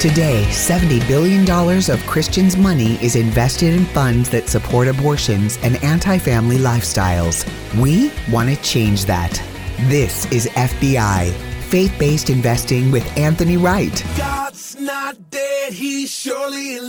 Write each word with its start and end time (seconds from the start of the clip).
Today, 0.00 0.46
$70 0.48 1.06
billion 1.06 1.42
of 1.90 2.06
Christians' 2.06 2.56
money 2.56 2.94
is 3.04 3.16
invested 3.16 3.74
in 3.74 3.84
funds 3.84 4.30
that 4.30 4.48
support 4.48 4.88
abortions 4.88 5.58
and 5.62 5.76
anti 5.84 6.16
family 6.16 6.56
lifestyles. 6.56 7.44
We 7.78 8.10
want 8.32 8.48
to 8.48 8.56
change 8.62 9.04
that. 9.04 9.30
This 9.90 10.24
is 10.32 10.46
FBI, 10.46 11.32
faith 11.64 11.94
based 11.98 12.30
investing 12.30 12.90
with 12.90 13.06
Anthony 13.18 13.58
Wright. 13.58 14.02
Dead, 15.28 15.74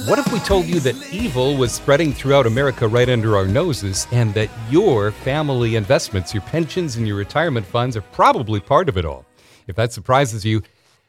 what 0.08 0.18
if 0.18 0.32
we 0.32 0.40
told 0.40 0.68
you 0.68 0.80
that 0.80 0.96
evil 1.12 1.58
was 1.58 1.74
spreading 1.74 2.14
throughout 2.14 2.48
America 2.48 2.88
right 2.88 3.10
under 3.10 3.36
our 3.36 3.46
noses 3.46 4.08
and 4.14 4.34
that 4.36 4.50
your 4.70 5.12
family 5.12 5.76
investments, 5.76 6.34
your 6.34 6.44
pensions, 6.44 6.96
and 6.96 7.06
your 7.06 7.18
retirement 7.18 7.66
funds 7.66 7.98
are 7.98 8.02
probably 8.14 8.62
part 8.62 8.88
of 8.88 8.96
it 8.96 9.04
all? 9.04 9.26
If 9.68 9.76
that 9.76 9.92
surprises 9.92 10.46
you, 10.46 10.62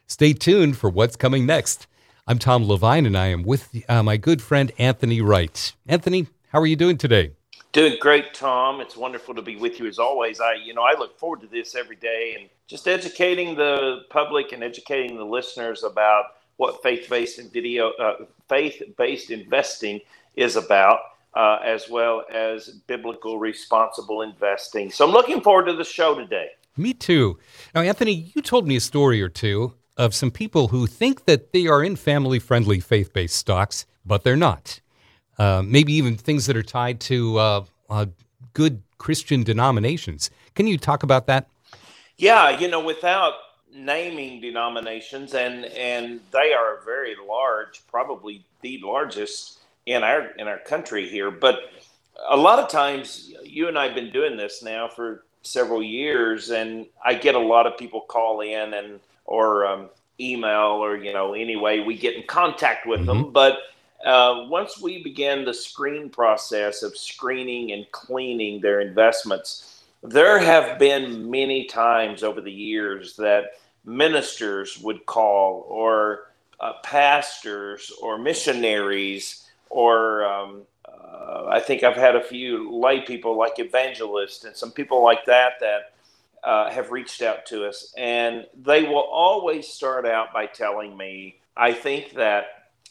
stay 0.05 0.33
tuned 0.33 0.75
for 0.75 0.89
what's 0.89 1.15
coming 1.15 1.45
next. 1.45 1.87
I'm 2.25 2.39
Tom 2.39 2.65
Levine, 2.65 3.05
and 3.05 3.17
I 3.17 3.27
am 3.27 3.43
with 3.43 3.75
uh, 3.89 4.01
my 4.01 4.15
good 4.15 4.41
friend 4.41 4.71
Anthony 4.77 5.19
Wright. 5.19 5.73
Anthony, 5.85 6.27
how 6.53 6.61
are 6.61 6.65
you 6.65 6.77
doing 6.77 6.97
today? 6.97 7.33
Doing 7.73 7.97
great, 7.99 8.33
Tom. 8.33 8.79
It's 8.79 8.95
wonderful 8.95 9.35
to 9.35 9.41
be 9.41 9.57
with 9.57 9.77
you 9.77 9.87
as 9.87 9.99
always. 9.99 10.39
I, 10.39 10.53
you 10.53 10.73
know, 10.73 10.83
I 10.83 10.97
look 10.97 11.19
forward 11.19 11.41
to 11.41 11.47
this 11.47 11.75
every 11.75 11.97
day 11.97 12.37
and 12.39 12.49
just 12.65 12.87
educating 12.87 13.55
the 13.55 14.03
public 14.09 14.53
and 14.53 14.63
educating 14.63 15.17
the 15.17 15.25
listeners 15.25 15.83
about 15.83 16.23
what 16.55 16.81
faith-based 16.81 17.39
and 17.39 17.51
video, 17.51 17.91
uh, 17.99 18.23
faith-based 18.47 19.29
investing 19.29 19.99
is 20.37 20.55
about, 20.55 20.99
uh, 21.33 21.57
as 21.61 21.89
well 21.89 22.23
as 22.33 22.69
biblical 22.87 23.37
responsible 23.37 24.21
investing. 24.21 24.91
So 24.91 25.05
I'm 25.05 25.11
looking 25.11 25.41
forward 25.41 25.65
to 25.65 25.73
the 25.73 25.83
show 25.83 26.15
today. 26.15 26.51
Me 26.77 26.93
too. 26.93 27.37
Now, 27.75 27.81
Anthony, 27.81 28.31
you 28.33 28.41
told 28.41 28.65
me 28.65 28.77
a 28.77 28.79
story 28.79 29.21
or 29.21 29.27
two 29.27 29.73
of 29.97 30.13
some 30.13 30.31
people 30.31 30.69
who 30.69 30.87
think 30.87 31.25
that 31.25 31.51
they 31.51 31.67
are 31.67 31.83
in 31.83 31.95
family 31.95 32.39
friendly 32.39 32.79
faith 32.79 33.13
based 33.13 33.35
stocks, 33.35 33.85
but 34.05 34.23
they're 34.23 34.35
not. 34.35 34.79
Uh, 35.37 35.61
maybe 35.65 35.93
even 35.93 36.15
things 36.15 36.45
that 36.45 36.55
are 36.55 36.63
tied 36.63 36.99
to 36.99 37.37
uh, 37.37 37.65
uh, 37.89 38.05
good 38.53 38.81
Christian 38.97 39.43
denominations. 39.43 40.29
Can 40.55 40.67
you 40.67 40.77
talk 40.77 41.03
about 41.03 41.27
that? 41.27 41.47
Yeah, 42.17 42.59
you 42.59 42.67
know, 42.67 42.79
without 42.79 43.33
naming 43.73 44.39
denominations, 44.39 45.33
and 45.33 45.65
and 45.65 46.19
they 46.31 46.53
are 46.53 46.79
very 46.85 47.15
large, 47.27 47.81
probably 47.87 48.45
the 48.61 48.79
largest 48.83 49.59
in 49.85 50.03
our 50.03 50.27
in 50.37 50.47
our 50.47 50.59
country 50.59 51.09
here. 51.09 51.31
But 51.31 51.59
a 52.29 52.37
lot 52.37 52.59
of 52.59 52.69
times, 52.69 53.33
you 53.43 53.67
and 53.67 53.77
I 53.77 53.87
have 53.87 53.95
been 53.95 54.11
doing 54.11 54.37
this 54.37 54.61
now 54.63 54.87
for 54.87 55.23
several 55.41 55.81
years, 55.81 56.51
and 56.51 56.85
I 57.03 57.15
get 57.15 57.35
a 57.35 57.39
lot 57.39 57.67
of 57.67 57.77
people 57.77 58.01
call 58.01 58.41
in 58.41 58.73
and 58.73 58.99
or 59.33 59.65
um, 59.65 59.89
email 60.19 60.83
or 60.83 60.95
you 60.95 61.11
know 61.11 61.33
any 61.33 61.55
way 61.55 61.79
we 61.79 61.97
get 61.97 62.15
in 62.15 62.23
contact 62.27 62.85
with 62.85 62.99
mm-hmm. 62.99 63.23
them 63.23 63.31
but 63.31 63.57
uh, 64.05 64.45
once 64.49 64.79
we 64.79 65.01
begin 65.01 65.43
the 65.43 65.53
screen 65.53 66.09
process 66.09 66.83
of 66.83 66.95
screening 66.95 67.71
and 67.71 67.89
cleaning 67.91 68.61
their 68.61 68.79
investments 68.79 69.83
there 70.03 70.37
have 70.37 70.77
been 70.77 71.31
many 71.31 71.65
times 71.65 72.21
over 72.21 72.41
the 72.41 72.51
years 72.51 73.15
that 73.15 73.53
ministers 73.85 74.77
would 74.79 75.03
call 75.07 75.65
or 75.67 76.31
uh, 76.59 76.73
pastors 76.83 77.91
or 78.01 78.17
missionaries 78.19 79.49
or 79.69 80.25
um, 80.25 80.61
uh, 80.87 81.47
I 81.49 81.59
think 81.59 81.81
I've 81.81 81.95
had 81.95 82.15
a 82.15 82.23
few 82.23 82.71
lay 82.71 83.01
people 83.01 83.35
like 83.35 83.57
evangelists 83.57 84.43
and 84.45 84.55
some 84.55 84.71
people 84.71 85.03
like 85.03 85.25
that 85.25 85.53
that 85.59 85.92
uh, 86.43 86.69
have 86.69 86.91
reached 86.91 87.21
out 87.21 87.45
to 87.47 87.65
us, 87.65 87.93
and 87.97 88.45
they 88.61 88.83
will 88.83 89.07
always 89.11 89.67
start 89.67 90.05
out 90.05 90.33
by 90.33 90.45
telling 90.45 90.95
me, 90.97 91.39
"I 91.55 91.73
think 91.73 92.13
that 92.13 92.45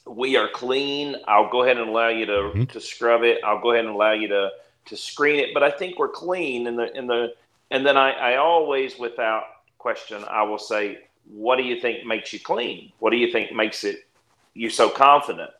we 0.07 0.37
are 0.37 0.49
clean. 0.49 1.17
I'll 1.29 1.51
go 1.51 1.63
ahead 1.63 1.77
and 1.77 1.89
allow 1.89 2.09
you 2.09 2.27
to 2.27 2.33
mm-hmm. 2.33 2.65
to 2.65 2.81
scrub 2.81 3.23
it. 3.23 3.41
I'll 3.45 3.61
go 3.61 3.73
ahead 3.73 3.85
and 3.85 3.95
allow 3.95 4.13
you 4.13 4.29
to 4.29 4.51
to 4.87 4.97
screen 4.97 5.39
it, 5.39 5.51
but 5.55 5.63
I 5.63 5.71
think 5.71 5.99
we're 5.99 6.09
clean." 6.09 6.67
In 6.67 6.77
the 6.77 6.97
in 6.97 7.07
the 7.07 7.35
and 7.71 7.87
then 7.87 7.97
I, 7.97 8.13
I 8.13 8.37
always, 8.37 8.99
without 8.99 9.45
question, 9.79 10.25
I 10.29 10.43
will 10.43 10.59
say, 10.59 11.07
"What 11.31 11.57
do 11.57 11.63
you 11.63 11.81
think 11.81 12.07
makes 12.07 12.33
you 12.33 12.41
clean? 12.41 12.93
What 12.99 13.11
do 13.11 13.17
you 13.17 13.33
think 13.33 13.53
makes 13.53 13.85
it 13.85 14.07
you 14.55 14.71
so 14.71 14.89
confident?" 14.89 15.51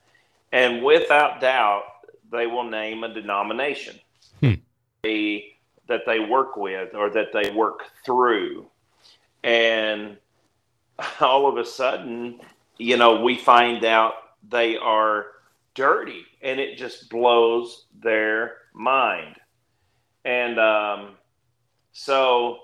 And 0.53 0.83
without 0.83 1.41
doubt, 1.41 1.85
they 2.31 2.47
will 2.47 2.65
name 2.65 3.05
a 3.05 3.13
denomination. 3.13 3.99
Hmm. 4.41 4.55
A 5.05 5.57
that 5.93 6.07
they 6.07 6.19
work 6.19 6.57
with 6.57 6.95
or 6.95 7.11
that 7.11 7.35
they 7.35 7.51
work 7.51 7.85
through. 8.05 8.67
And 9.45 10.17
all 11.21 11.47
of 11.47 11.59
a 11.59 11.65
sudden, 11.67 12.41
you 12.79 12.97
know, 12.97 13.21
we 13.21 13.37
find 13.37 13.85
out 13.85 14.15
they 14.49 14.79
are 14.79 15.27
dirty 15.75 16.25
and 16.41 16.59
it 16.59 16.79
just 16.79 17.11
blows 17.11 17.87
their 18.03 18.55
mind. 18.73 19.37
And 20.25 20.59
um, 20.59 21.11
so 21.93 22.59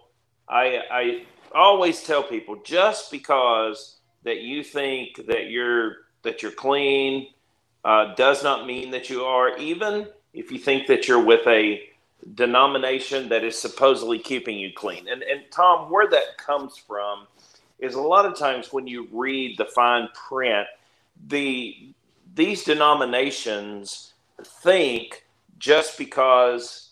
I, 0.49 0.81
I 0.91 1.25
always 1.55 2.03
tell 2.03 2.23
people 2.23 2.57
just 2.65 3.11
because 3.11 3.99
that 4.25 4.41
you 4.41 4.65
think 4.65 5.27
that 5.27 5.51
you're 5.51 5.97
that 6.23 6.43
you're 6.43 6.53
clean 6.53 7.29
uh, 7.85 8.15
does 8.15 8.43
not 8.43 8.67
mean 8.67 8.91
that 8.91 9.09
you 9.09 9.25
are 9.25 9.57
even 9.59 10.07
if 10.35 10.51
you 10.51 10.59
think 10.59 10.87
that 10.89 11.07
you're 11.07 11.25
with 11.25 11.47
a 11.47 11.81
denomination 12.35 13.29
that 13.29 13.45
is 13.45 13.59
supposedly 13.59 14.19
keeping 14.19 14.59
you 14.59 14.73
clean. 14.75 15.09
And 15.09 15.23
and 15.23 15.43
Tom, 15.51 15.91
where 15.91 16.09
that 16.11 16.39
comes 16.39 16.77
from 16.77 17.27
is 17.79 17.95
a 17.95 18.01
lot 18.01 18.27
of 18.27 18.37
times 18.37 18.73
when 18.73 18.87
you 18.87 19.09
read 19.13 19.57
the 19.59 19.65
fine 19.67 20.09
print, 20.15 20.67
the 21.29 21.93
these 22.35 22.65
denominations 22.65 24.13
think 24.45 25.25
just 25.59 25.99
because 25.99 26.89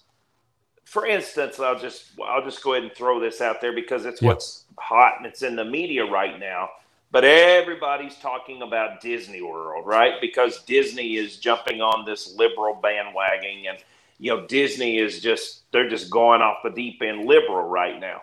for 0.84 1.04
instance, 1.04 1.60
I'll 1.60 1.78
just 1.78 2.12
I'll 2.24 2.44
just 2.44 2.62
go 2.62 2.72
ahead 2.72 2.84
and 2.84 2.92
throw 2.92 3.20
this 3.20 3.40
out 3.40 3.60
there 3.60 3.72
because 3.74 4.06
it's 4.06 4.22
what's 4.22 4.64
hot 4.78 5.14
and 5.18 5.26
it's 5.26 5.42
in 5.42 5.56
the 5.56 5.64
media 5.64 6.04
right 6.04 6.38
now. 6.38 6.70
But 7.10 7.24
everybody's 7.24 8.16
talking 8.16 8.62
about 8.62 9.00
Disney 9.00 9.42
World, 9.42 9.86
right? 9.86 10.14
Because 10.20 10.62
Disney 10.64 11.16
is 11.16 11.36
jumping 11.38 11.80
on 11.80 12.04
this 12.04 12.34
liberal 12.36 12.74
bandwagon 12.74 13.64
and 13.68 13.78
you 14.18 14.34
know, 14.34 14.46
Disney 14.46 14.98
is 14.98 15.20
just, 15.20 15.70
they're 15.72 15.88
just 15.88 16.10
going 16.10 16.42
off 16.42 16.58
the 16.64 16.70
deep 16.70 17.02
end 17.02 17.26
liberal 17.26 17.62
right 17.62 18.00
now. 18.00 18.22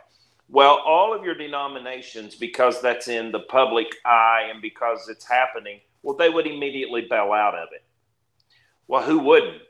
Well, 0.50 0.82
all 0.86 1.16
of 1.16 1.24
your 1.24 1.36
denominations, 1.36 2.36
because 2.36 2.82
that's 2.82 3.08
in 3.08 3.32
the 3.32 3.40
public 3.40 3.88
eye 4.06 4.50
and 4.52 4.62
because 4.62 5.10
it's 5.10 5.26
happening, 5.28 5.80
well, 6.04 6.16
they 6.16 6.30
would 6.30 6.48
immediately 6.48 7.08
bail 7.10 7.32
out 7.32 7.56
of 7.56 7.70
it. 7.72 7.84
Well, 8.88 9.04
who 9.04 9.20
wouldn't? 9.20 9.62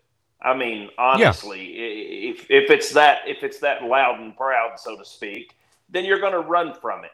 I 0.42 0.56
mean, 0.56 0.90
honestly, 0.98 2.30
if, 2.30 2.48
if 2.50 2.70
it's 2.70 2.92
that 2.92 3.20
if 3.28 3.44
it's 3.44 3.60
that 3.60 3.84
loud 3.84 4.20
and 4.20 4.36
proud, 4.36 4.78
so 4.78 4.98
to 4.98 5.06
speak, 5.06 5.56
then 5.90 6.04
you're 6.04 6.20
going 6.20 6.34
to 6.34 6.40
run 6.40 6.74
from 6.74 7.06
it. 7.06 7.12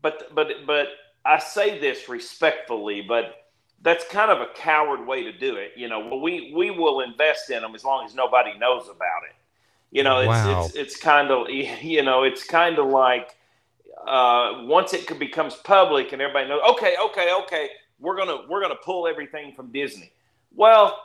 But 0.00 0.34
but 0.34 0.48
but 0.66 0.86
I 1.24 1.38
say 1.38 1.78
this 1.78 2.08
respectfully, 2.08 3.02
but 3.02 3.39
that's 3.82 4.04
kind 4.08 4.30
of 4.30 4.40
a 4.40 4.52
coward 4.54 5.06
way 5.06 5.22
to 5.24 5.32
do 5.32 5.56
it. 5.56 5.72
You 5.76 5.88
know, 5.88 6.00
well, 6.00 6.20
we 6.20 6.52
we 6.54 6.70
will 6.70 7.00
invest 7.00 7.50
in 7.50 7.62
them 7.62 7.74
as 7.74 7.84
long 7.84 8.04
as 8.04 8.14
nobody 8.14 8.56
knows 8.58 8.84
about 8.84 9.22
it. 9.28 9.36
You 9.90 10.04
know, 10.04 10.20
it's 10.20 10.28
wow. 10.28 10.64
it's, 10.64 10.74
it's 10.74 10.96
kind 10.96 11.30
of 11.30 11.48
you 11.50 12.02
know 12.02 12.24
it's 12.24 12.44
kind 12.44 12.78
of 12.78 12.86
like 12.86 13.36
uh, 14.06 14.62
once 14.64 14.92
it 14.92 15.18
becomes 15.18 15.54
public 15.56 16.12
and 16.12 16.22
everybody 16.22 16.48
knows. 16.48 16.62
Okay, 16.72 16.96
okay, 17.06 17.32
okay, 17.42 17.68
we're 17.98 18.16
gonna 18.16 18.42
we're 18.48 18.60
gonna 18.60 18.74
pull 18.84 19.06
everything 19.06 19.52
from 19.54 19.72
Disney. 19.72 20.12
Well, 20.54 20.98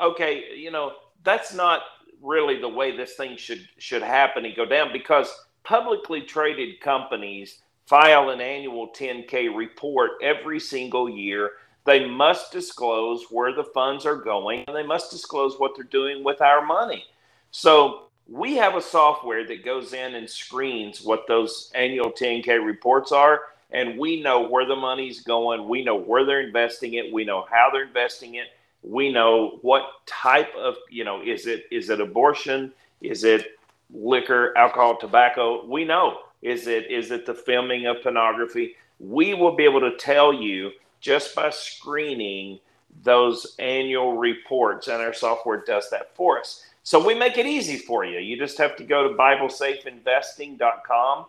okay, 0.00 0.56
you 0.56 0.70
know 0.70 0.92
that's 1.22 1.54
not 1.54 1.82
really 2.22 2.60
the 2.60 2.68
way 2.68 2.96
this 2.96 3.14
thing 3.14 3.36
should 3.36 3.68
should 3.78 4.02
happen 4.02 4.44
and 4.44 4.56
go 4.56 4.64
down 4.64 4.92
because 4.92 5.32
publicly 5.62 6.22
traded 6.22 6.80
companies 6.80 7.60
file 7.86 8.30
an 8.30 8.40
annual 8.40 8.88
10K 8.88 9.54
report 9.54 10.12
every 10.22 10.58
single 10.58 11.08
year 11.08 11.52
they 11.86 12.08
must 12.08 12.52
disclose 12.52 13.26
where 13.30 13.54
the 13.54 13.64
funds 13.64 14.04
are 14.04 14.16
going 14.16 14.64
and 14.66 14.76
they 14.76 14.86
must 14.86 15.10
disclose 15.10 15.58
what 15.58 15.72
they're 15.76 15.84
doing 15.84 16.24
with 16.24 16.42
our 16.42 16.64
money. 16.64 17.04
So 17.50 18.08
we 18.28 18.56
have 18.56 18.74
a 18.74 18.82
software 18.82 19.46
that 19.46 19.64
goes 19.64 19.92
in 19.92 20.14
and 20.16 20.28
screens 20.28 21.02
what 21.02 21.26
those 21.28 21.70
annual 21.74 22.10
10K 22.10 22.64
reports 22.64 23.12
are. 23.12 23.40
And 23.70 23.98
we 23.98 24.20
know 24.22 24.48
where 24.48 24.66
the 24.66 24.76
money's 24.76 25.22
going. 25.22 25.68
We 25.68 25.84
know 25.84 25.96
where 25.96 26.24
they're 26.24 26.40
investing 26.40 26.94
it. 26.94 27.12
We 27.12 27.24
know 27.24 27.46
how 27.50 27.70
they're 27.72 27.84
investing 27.86 28.36
it. 28.36 28.46
We 28.82 29.12
know 29.12 29.58
what 29.62 29.82
type 30.06 30.54
of, 30.56 30.76
you 30.90 31.04
know, 31.04 31.22
is 31.22 31.46
it 31.46 31.64
is 31.72 31.90
it 31.90 32.00
abortion? 32.00 32.72
Is 33.00 33.24
it 33.24 33.58
liquor, 33.92 34.56
alcohol, 34.56 34.96
tobacco? 34.98 35.66
We 35.66 35.84
know. 35.84 36.18
Is 36.42 36.68
it 36.68 36.90
is 36.90 37.10
it 37.10 37.26
the 37.26 37.34
filming 37.34 37.86
of 37.86 38.02
pornography? 38.02 38.76
We 39.00 39.34
will 39.34 39.56
be 39.56 39.64
able 39.64 39.80
to 39.80 39.96
tell 39.96 40.32
you 40.32 40.70
just 41.00 41.34
by 41.34 41.50
screening 41.50 42.58
those 43.04 43.54
annual 43.58 44.16
reports, 44.16 44.88
and 44.88 45.02
our 45.02 45.12
software 45.14 45.62
does 45.66 45.90
that 45.90 46.14
for 46.16 46.38
us. 46.40 46.62
So 46.82 47.04
we 47.04 47.14
make 47.14 47.36
it 47.38 47.46
easy 47.46 47.76
for 47.76 48.04
you. 48.04 48.18
You 48.20 48.36
just 48.38 48.58
have 48.58 48.76
to 48.76 48.84
go 48.84 49.08
to 49.08 49.14
BibleSafeInvesting.com 49.16 51.26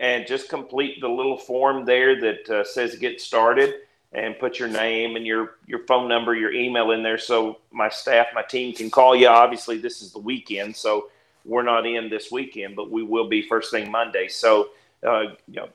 and 0.00 0.26
just 0.26 0.48
complete 0.48 1.00
the 1.00 1.08
little 1.08 1.36
form 1.38 1.84
there 1.84 2.20
that 2.20 2.48
uh, 2.50 2.64
says 2.64 2.96
get 2.96 3.20
started. 3.20 3.74
and 4.12 4.38
put 4.38 4.58
your 4.58 4.68
name 4.68 5.16
and 5.16 5.26
your 5.26 5.56
your 5.66 5.80
phone 5.86 6.08
number, 6.08 6.34
your 6.34 6.52
email 6.52 6.92
in 6.92 7.02
there, 7.02 7.18
so 7.18 7.58
my 7.70 7.88
staff, 7.90 8.28
my 8.34 8.42
team 8.42 8.74
can 8.74 8.90
call 8.90 9.14
you. 9.14 9.28
Obviously, 9.28 9.78
this 9.78 10.00
is 10.02 10.12
the 10.12 10.18
weekend, 10.18 10.74
so 10.74 11.10
we're 11.44 11.62
not 11.62 11.86
in 11.86 12.08
this 12.08 12.30
weekend, 12.30 12.74
but 12.76 12.90
we 12.90 13.02
will 13.02 13.28
be 13.28 13.42
first 13.42 13.70
thing 13.70 13.90
Monday. 13.90 14.28
So, 14.28 14.70
uh, 15.06 15.22
you 15.46 15.56
know, 15.56 15.68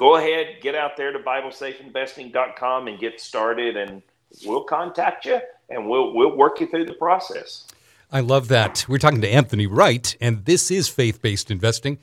go 0.00 0.16
ahead, 0.16 0.56
get 0.62 0.74
out 0.74 0.96
there 0.96 1.12
to 1.12 1.18
BibleSafeInvesting.com 1.18 2.88
and 2.88 2.98
get 2.98 3.20
started, 3.20 3.76
and 3.76 4.02
we'll 4.46 4.64
contact 4.64 5.26
you 5.26 5.38
and 5.68 5.88
we'll 5.88 6.14
we'll 6.14 6.34
work 6.34 6.58
you 6.58 6.66
through 6.66 6.86
the 6.86 6.94
process. 6.94 7.66
I 8.10 8.20
love 8.20 8.48
that. 8.48 8.86
We're 8.88 8.98
talking 8.98 9.20
to 9.20 9.28
Anthony 9.28 9.66
Wright, 9.66 10.16
and 10.20 10.46
this 10.46 10.70
is 10.70 10.88
faith 10.88 11.20
based 11.20 11.50
investing. 11.50 11.98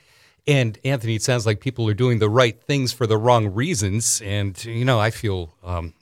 And 0.45 0.77
Anthony, 0.85 1.15
it 1.15 1.23
sounds 1.23 1.45
like 1.45 1.59
people 1.59 1.89
are 1.89 1.95
doing 1.95 2.19
the 2.19 2.29
right 2.29 2.61
things 2.61 2.93
for 2.93 3.07
the 3.07 3.17
wrong 3.17 3.47
reasons. 3.47 4.21
And 4.23 4.63
you 4.63 4.85
know, 4.85 4.99
I 4.99 5.09
feel 5.09 5.55
um, 5.63 5.93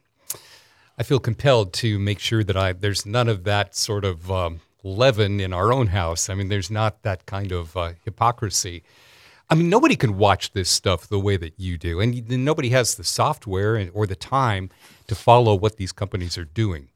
I 1.00 1.04
feel 1.04 1.20
compelled 1.20 1.72
to 1.76 1.98
make 1.98 2.20
sure 2.20 2.44
that 2.44 2.58
I 2.58 2.74
there's 2.74 3.06
none 3.06 3.30
of 3.30 3.46
that 3.46 3.74
sort 3.74 4.04
of 4.04 4.30
um, 4.30 4.60
leaven 4.84 5.40
in 5.40 5.54
our 5.54 5.72
own 5.72 5.88
house. 5.88 6.30
I 6.30 6.36
mean, 6.36 6.50
there's 6.50 6.70
not 6.70 7.04
that 7.04 7.26
kind 7.26 7.54
of 7.54 7.78
uh, 7.78 7.94
hypocrisy. 8.04 8.84
I 9.50 9.56
mean, 9.56 9.70
nobody 9.70 9.96
can 9.96 10.18
watch 10.18 10.52
this 10.54 10.70
stuff 10.70 11.08
the 11.08 11.20
way 11.20 11.38
that 11.38 11.54
you 11.58 11.78
do, 11.78 12.00
and 12.00 12.28
nobody 12.30 12.70
has 12.70 12.96
the 12.96 13.04
software 13.04 13.90
or 13.94 14.08
the 14.08 14.16
time 14.16 14.72
to 15.08 15.14
follow 15.14 15.54
what 15.54 15.78
these 15.78 15.92
companies 15.92 16.36
are 16.38 16.46
doing. 16.46 16.90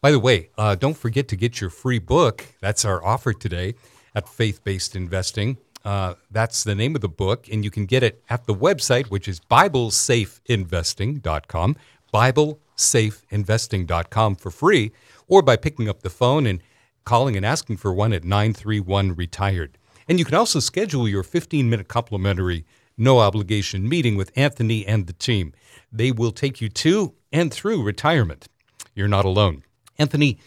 By 0.00 0.10
the 0.10 0.18
way, 0.18 0.48
uh, 0.56 0.76
don't 0.76 0.96
forget 0.96 1.28
to 1.28 1.36
get 1.36 1.60
your 1.60 1.68
free 1.68 1.98
book. 1.98 2.46
That's 2.60 2.86
our 2.86 3.04
offer 3.04 3.34
today 3.34 3.74
at 4.14 4.26
Faith 4.28 4.64
Based 4.64 4.96
Investing. 4.96 5.58
Uh, 5.84 6.14
that's 6.30 6.64
the 6.64 6.74
name 6.74 6.94
of 6.94 7.02
the 7.02 7.08
book, 7.08 7.48
and 7.50 7.64
you 7.64 7.70
can 7.70 7.84
get 7.84 8.02
it 8.02 8.22
at 8.30 8.46
the 8.46 8.54
website, 8.54 9.06
which 9.06 9.28
is 9.28 9.40
BibleSafeInvesting.com, 9.40 11.76
BibleSafeInvesting.com 12.14 14.36
for 14.36 14.50
free, 14.50 14.92
or 15.28 15.42
by 15.42 15.56
picking 15.56 15.88
up 15.88 16.02
the 16.02 16.10
phone 16.10 16.46
and 16.46 16.62
calling 17.04 17.36
and 17.36 17.44
asking 17.44 17.76
for 17.76 17.92
one 17.92 18.12
at 18.12 18.24
931 18.24 19.14
Retired. 19.14 19.76
And 20.10 20.18
you 20.18 20.24
can 20.24 20.34
also 20.34 20.58
schedule 20.58 21.06
your 21.06 21.22
15 21.22 21.70
minute 21.70 21.86
complimentary, 21.86 22.66
no 22.98 23.20
obligation 23.20 23.88
meeting 23.88 24.16
with 24.16 24.32
Anthony 24.34 24.84
and 24.84 25.06
the 25.06 25.12
team. 25.12 25.52
They 25.92 26.10
will 26.10 26.32
take 26.32 26.60
you 26.60 26.68
to 26.68 27.14
and 27.32 27.54
through 27.54 27.84
retirement. 27.84 28.48
You're 28.92 29.06
not 29.06 29.24
alone. 29.24 29.62
Anthony, 29.98 30.40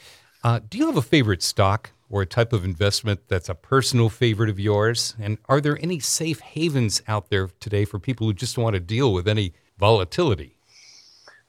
uh, 0.44 0.60
do 0.68 0.78
you 0.78 0.88
have 0.88 0.98
a 0.98 1.02
favorite 1.02 1.42
stock 1.42 1.92
or 2.10 2.22
a 2.22 2.26
type 2.26 2.52
of 2.52 2.66
investment 2.66 3.22
that's 3.30 3.48
a 3.48 3.56
personal 3.56 4.10
favorite 4.10 4.50
of 4.50 4.60
yours? 4.60 5.16
And 5.18 5.38
are 5.48 5.62
there 5.62 5.80
any 5.82 6.02
safe 6.02 6.42
havens 6.42 7.02
out 7.08 7.30
there 7.30 7.48
today 7.62 7.86
for 7.86 8.00
people 8.00 8.28
who 8.28 8.34
just 8.34 8.58
want 8.58 8.74
to 8.74 8.82
deal 8.82 9.14
with 9.14 9.30
any 9.30 9.54
volatility? 9.78 10.58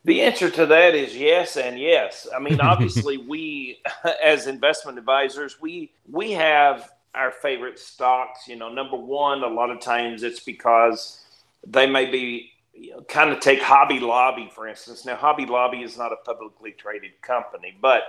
The 0.04 0.20
answer 0.20 0.50
to 0.50 0.66
that 0.66 0.94
is 0.94 1.16
yes 1.16 1.56
and 1.56 1.80
yes. 1.80 2.28
I 2.32 2.38
mean, 2.38 2.60
obviously, 2.60 3.16
we 3.16 3.80
as 4.22 4.46
investment 4.46 4.98
advisors, 4.98 5.60
we 5.60 5.90
we 6.08 6.30
have 6.30 6.93
our 7.14 7.30
favorite 7.30 7.78
stocks. 7.78 8.48
You 8.48 8.56
know, 8.56 8.72
number 8.72 8.96
one, 8.96 9.42
a 9.42 9.48
lot 9.48 9.70
of 9.70 9.80
times 9.80 10.22
it's 10.22 10.40
because 10.40 11.24
they 11.66 11.86
may 11.86 12.10
be 12.10 12.50
you 12.74 12.90
know, 12.90 13.02
kind 13.02 13.30
of 13.30 13.40
take 13.40 13.62
Hobby 13.62 14.00
Lobby, 14.00 14.50
for 14.52 14.66
instance. 14.66 15.04
Now, 15.04 15.16
Hobby 15.16 15.46
Lobby 15.46 15.82
is 15.82 15.96
not 15.96 16.12
a 16.12 16.16
publicly 16.16 16.72
traded 16.72 17.12
company, 17.22 17.76
but 17.80 18.02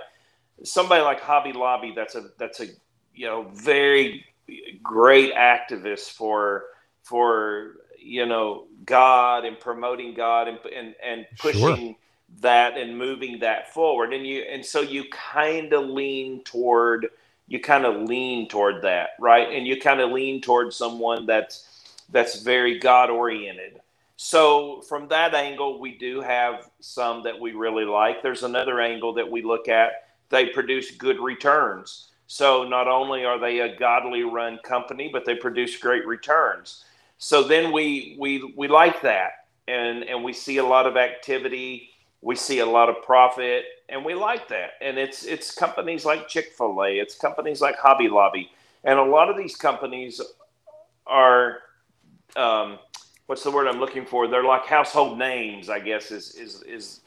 somebody 0.64 1.02
like 1.02 1.20
Hobby 1.20 1.52
Lobby, 1.52 1.92
that's 1.94 2.14
a 2.14 2.28
that's 2.38 2.60
a 2.60 2.66
you 3.14 3.26
know 3.26 3.50
very 3.54 4.24
great 4.82 5.34
activist 5.34 6.10
for 6.10 6.64
for 7.02 7.74
you 7.98 8.26
know 8.26 8.66
God 8.84 9.44
and 9.44 9.58
promoting 9.58 10.14
God 10.14 10.48
and 10.48 10.58
and, 10.74 10.94
and 11.04 11.26
pushing 11.38 11.60
sure. 11.60 11.96
that 12.40 12.76
and 12.76 12.98
moving 12.98 13.40
that 13.40 13.72
forward. 13.72 14.12
And 14.12 14.26
you 14.26 14.42
and 14.42 14.64
so 14.64 14.80
you 14.80 15.04
kind 15.10 15.72
of 15.72 15.84
lean 15.84 16.42
toward 16.44 17.08
you 17.48 17.60
kind 17.60 17.84
of 17.84 18.08
lean 18.08 18.48
toward 18.48 18.82
that, 18.82 19.10
right? 19.20 19.52
And 19.52 19.66
you 19.66 19.80
kind 19.80 20.00
of 20.00 20.10
lean 20.12 20.40
toward 20.40 20.72
someone 20.72 21.26
that's 21.26 21.68
that's 22.10 22.42
very 22.42 22.78
God 22.78 23.10
oriented 23.10 23.80
so, 24.16 24.80
from 24.82 25.08
that 25.08 25.34
angle, 25.34 25.78
we 25.78 25.98
do 25.98 26.22
have 26.22 26.70
some 26.80 27.22
that 27.24 27.38
we 27.38 27.52
really 27.52 27.84
like. 27.84 28.22
There's 28.22 28.44
another 28.44 28.80
angle 28.80 29.14
that 29.14 29.30
we 29.30 29.42
look 29.42 29.68
at. 29.68 29.92
They 30.30 30.46
produce 30.46 30.90
good 30.92 31.20
returns. 31.20 32.10
So, 32.26 32.64
not 32.64 32.88
only 32.88 33.26
are 33.26 33.38
they 33.38 33.60
a 33.60 33.76
godly 33.76 34.22
run 34.22 34.58
company, 34.64 35.10
but 35.12 35.26
they 35.26 35.34
produce 35.34 35.76
great 35.76 36.06
returns. 36.06 36.84
So, 37.18 37.42
then 37.42 37.72
we, 37.72 38.16
we, 38.18 38.54
we 38.56 38.68
like 38.68 39.02
that. 39.02 39.32
And, 39.68 40.04
and 40.04 40.24
we 40.24 40.32
see 40.32 40.58
a 40.58 40.64
lot 40.66 40.86
of 40.86 40.96
activity, 40.96 41.90
we 42.22 42.34
see 42.34 42.58
a 42.60 42.66
lot 42.66 42.88
of 42.88 43.02
profit, 43.02 43.64
and 43.88 44.04
we 44.04 44.14
like 44.14 44.48
that. 44.48 44.72
And 44.80 44.98
it's, 44.98 45.24
it's 45.24 45.54
companies 45.54 46.04
like 46.04 46.28
Chick 46.28 46.52
fil 46.56 46.82
A, 46.82 46.98
it's 46.98 47.14
companies 47.14 47.60
like 47.60 47.76
Hobby 47.76 48.08
Lobby. 48.08 48.50
And 48.84 48.98
a 48.98 49.04
lot 49.04 49.28
of 49.28 49.36
these 49.36 49.56
companies 49.56 50.20
are. 51.06 51.58
Um, 52.36 52.78
what's 53.26 53.42
the 53.42 53.50
word 53.50 53.66
I'm 53.66 53.80
looking 53.80 54.06
for? 54.06 54.28
They're 54.28 54.44
like 54.44 54.66
household 54.66 55.18
names, 55.18 55.68
I 55.68 55.80
guess 55.80 56.10
is 56.10 56.34
is 56.34 56.62
is 56.62 57.00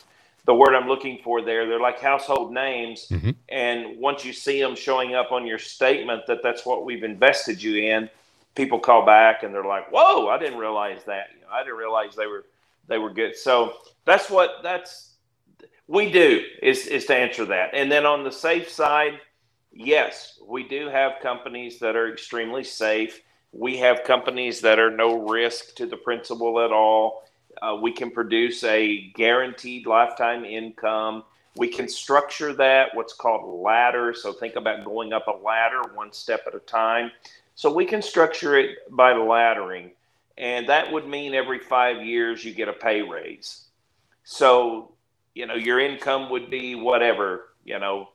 the 0.46 0.54
word 0.54 0.76
I'm 0.76 0.88
looking 0.88 1.20
for 1.24 1.42
there. 1.42 1.68
They're 1.68 1.80
like 1.80 2.00
household 2.00 2.54
names, 2.54 3.08
mm-hmm. 3.10 3.32
and 3.50 3.98
once 4.00 4.26
you 4.26 4.34
see 4.34 4.62
them 4.62 4.76
showing 4.76 5.16
up 5.16 5.32
on 5.32 5.46
your 5.46 5.60
statement 5.60 6.24
that 6.28 6.40
that's 6.44 6.66
what 6.66 6.86
we've 6.86 7.04
invested 7.04 7.62
you 7.62 7.78
in, 7.92 8.10
people 8.56 8.80
call 8.80 9.06
back 9.06 9.44
and 9.44 9.54
they're 9.54 9.64
like, 9.64 9.92
"Whoa, 9.92 10.28
I 10.28 10.38
didn't 10.38 10.60
realize 10.60 11.04
that. 11.06 11.28
You 11.36 11.42
know, 11.42 11.48
I 11.52 11.64
didn't 11.64 11.78
realize 11.78 12.16
they 12.16 12.28
were 12.28 12.46
they 12.90 12.98
were 12.98 13.14
good." 13.14 13.38
So 13.38 13.74
that's 14.06 14.30
what 14.30 14.64
that's 14.64 15.16
we 15.88 16.12
do 16.12 16.44
is 16.62 16.88
is 16.88 17.06
to 17.06 17.16
answer 17.16 17.46
that. 17.46 17.72
And 17.74 17.92
then 17.92 18.06
on 18.06 18.24
the 18.24 18.32
safe 18.32 18.70
side, 18.70 19.20
yes, 19.72 20.40
we 20.46 20.68
do 20.68 20.90
have 20.90 21.22
companies 21.22 21.80
that 21.80 21.96
are 21.96 22.12
extremely 22.12 22.64
safe 22.64 23.22
we 23.52 23.78
have 23.78 24.04
companies 24.04 24.62
that 24.62 24.80
are 24.80 24.92
no 24.92 25.28
risk 25.28 25.76
to 25.76 25.86
the 25.86 25.98
principal 25.98 26.60
at 26.60 26.72
all. 26.72 27.24
Uh, 27.62 27.78
we 27.82 27.92
can 27.92 28.12
produce 28.12 28.64
a 28.64 29.12
guaranteed 29.16 29.88
lifetime 29.88 30.46
income. 30.46 31.24
We 31.56 31.68
can 31.68 31.90
structure 31.90 32.54
that 32.54 32.96
what's 32.96 33.14
called 33.14 33.62
ladder. 33.62 34.14
So 34.14 34.32
think 34.32 34.56
about 34.56 34.86
going 34.86 35.14
up 35.14 35.28
a 35.28 35.44
ladder 35.44 35.82
one 35.96 36.14
step 36.14 36.44
at 36.48 36.56
a 36.56 36.60
time. 36.60 37.12
So 37.56 37.74
we 37.74 37.86
can 37.86 38.02
structure 38.02 38.58
it 38.58 38.78
by 38.92 39.14
laddering. 39.14 39.92
And 40.40 40.70
that 40.70 40.92
would 40.92 41.06
mean 41.06 41.36
every 41.36 41.60
five 41.60 42.02
years 42.02 42.46
you 42.46 42.54
get 42.54 42.70
a 42.70 42.74
pay 42.74 43.02
raise. 43.02 43.66
So, 44.24 44.94
you 45.36 45.46
know, 45.46 45.56
your 45.56 45.82
income 45.82 46.30
would 46.32 46.50
be 46.50 46.76
whatever, 46.76 47.50
you 47.66 47.78
know, 47.78 48.10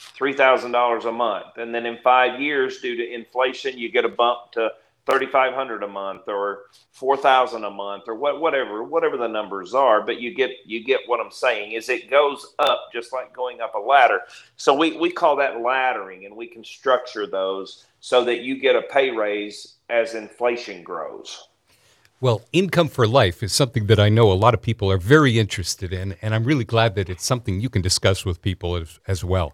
$3,000 0.00 1.04
a 1.04 1.12
month. 1.12 1.56
And 1.56 1.74
then 1.74 1.84
in 1.84 1.98
five 1.98 2.40
years, 2.40 2.80
due 2.80 2.96
to 2.96 3.12
inflation, 3.12 3.76
you 3.76 3.90
get 3.90 4.04
a 4.04 4.08
bump 4.08 4.52
to 4.52 4.70
3500 5.10 5.82
a 5.82 5.88
month 5.88 6.28
or 6.28 6.66
4000 6.92 7.64
a 7.64 7.70
month 7.70 8.04
or 8.06 8.14
what, 8.14 8.40
whatever, 8.40 8.84
whatever 8.84 9.16
the 9.16 9.28
numbers 9.28 9.74
are. 9.74 10.00
But 10.00 10.20
you 10.20 10.32
get, 10.32 10.50
you 10.64 10.84
get 10.84 11.00
what 11.06 11.20
I'm 11.20 11.32
saying 11.32 11.72
is 11.72 11.88
it 11.88 12.08
goes 12.08 12.54
up 12.60 12.88
just 12.92 13.12
like 13.12 13.34
going 13.34 13.60
up 13.60 13.74
a 13.74 13.78
ladder. 13.80 14.20
So 14.56 14.74
we, 14.74 14.96
we 14.96 15.10
call 15.10 15.36
that 15.36 15.54
laddering 15.56 16.24
and 16.24 16.36
we 16.36 16.46
can 16.46 16.62
structure 16.62 17.26
those 17.26 17.86
so 17.98 18.24
that 18.24 18.42
you 18.42 18.60
get 18.60 18.76
a 18.76 18.82
pay 18.82 19.10
raise 19.10 19.74
as 19.90 20.14
inflation 20.14 20.84
grows. 20.84 21.48
Well, 22.20 22.42
income 22.52 22.88
for 22.88 23.06
life 23.06 23.42
is 23.42 23.52
something 23.52 23.86
that 23.86 23.98
I 23.98 24.08
know 24.08 24.30
a 24.30 24.34
lot 24.34 24.54
of 24.54 24.62
people 24.62 24.90
are 24.90 24.98
very 24.98 25.38
interested 25.38 25.92
in, 25.92 26.16
and 26.22 26.34
I'm 26.34 26.44
really 26.44 26.64
glad 26.64 26.94
that 26.94 27.10
it's 27.10 27.24
something 27.24 27.60
you 27.60 27.68
can 27.68 27.82
discuss 27.82 28.24
with 28.24 28.40
people 28.40 28.76
as, 28.76 28.98
as 29.06 29.24
well. 29.24 29.52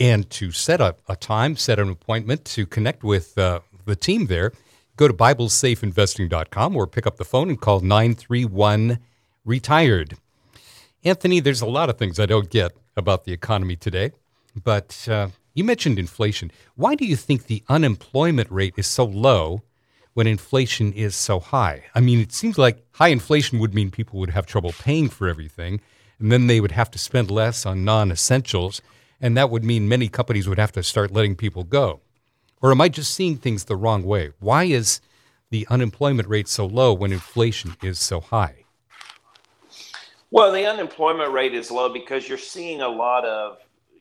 And 0.00 0.28
to 0.30 0.50
set 0.50 0.80
up 0.80 1.00
a 1.08 1.16
time, 1.16 1.56
set 1.56 1.78
an 1.78 1.88
appointment 1.88 2.44
to 2.46 2.66
connect 2.66 3.04
with 3.04 3.38
uh, 3.38 3.60
the 3.84 3.96
team 3.96 4.26
there, 4.26 4.52
go 4.96 5.06
to 5.06 5.14
BibleSafeInvesting.com 5.14 6.76
or 6.76 6.86
pick 6.86 7.06
up 7.06 7.16
the 7.16 7.24
phone 7.24 7.48
and 7.48 7.60
call 7.60 7.80
931 7.80 8.98
Retired. 9.44 10.16
Anthony, 11.04 11.40
there's 11.40 11.62
a 11.62 11.66
lot 11.66 11.88
of 11.88 11.98
things 11.98 12.20
I 12.20 12.26
don't 12.26 12.50
get 12.50 12.72
about 12.96 13.24
the 13.24 13.32
economy 13.32 13.76
today, 13.76 14.12
but 14.62 15.06
uh, 15.08 15.28
you 15.54 15.64
mentioned 15.64 15.98
inflation. 15.98 16.50
Why 16.74 16.94
do 16.94 17.04
you 17.04 17.16
think 17.16 17.46
the 17.46 17.62
unemployment 17.68 18.50
rate 18.50 18.74
is 18.76 18.86
so 18.86 19.04
low 19.04 19.62
when 20.14 20.26
inflation 20.26 20.92
is 20.92 21.14
so 21.14 21.40
high? 21.40 21.84
I 21.94 22.00
mean, 22.00 22.20
it 22.20 22.32
seems 22.32 22.58
like 22.58 22.84
high 22.92 23.08
inflation 23.08 23.58
would 23.58 23.74
mean 23.74 23.90
people 23.90 24.18
would 24.20 24.30
have 24.30 24.46
trouble 24.46 24.72
paying 24.78 25.08
for 25.08 25.28
everything, 25.28 25.80
and 26.18 26.30
then 26.30 26.46
they 26.46 26.60
would 26.60 26.72
have 26.72 26.90
to 26.92 26.98
spend 26.98 27.30
less 27.30 27.66
on 27.66 27.84
non 27.84 28.10
essentials, 28.10 28.82
and 29.20 29.36
that 29.36 29.50
would 29.50 29.64
mean 29.64 29.88
many 29.88 30.08
companies 30.08 30.48
would 30.48 30.58
have 30.58 30.72
to 30.72 30.82
start 30.82 31.12
letting 31.12 31.36
people 31.36 31.64
go. 31.64 32.00
Or 32.60 32.70
am 32.70 32.80
I 32.80 32.88
just 32.88 33.14
seeing 33.14 33.36
things 33.36 33.64
the 33.64 33.76
wrong 33.76 34.04
way? 34.04 34.32
Why 34.38 34.64
is 34.64 35.00
the 35.50 35.66
unemployment 35.68 36.28
rate 36.28 36.48
so 36.48 36.64
low 36.64 36.92
when 36.92 37.12
inflation 37.12 37.76
is 37.82 37.98
so 37.98 38.20
high? 38.20 38.64
Well, 40.30 40.50
the 40.52 40.64
unemployment 40.64 41.30
rate 41.32 41.54
is 41.54 41.70
low 41.70 41.92
because 41.92 42.26
you're 42.26 42.38
seeing 42.38 42.80
a 42.80 42.88
lot 42.88 43.24
of 43.24 43.58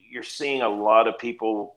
you're 0.10 0.24
seeing 0.24 0.62
a 0.62 0.70
lot 0.70 1.08
of 1.08 1.18
people 1.18 1.76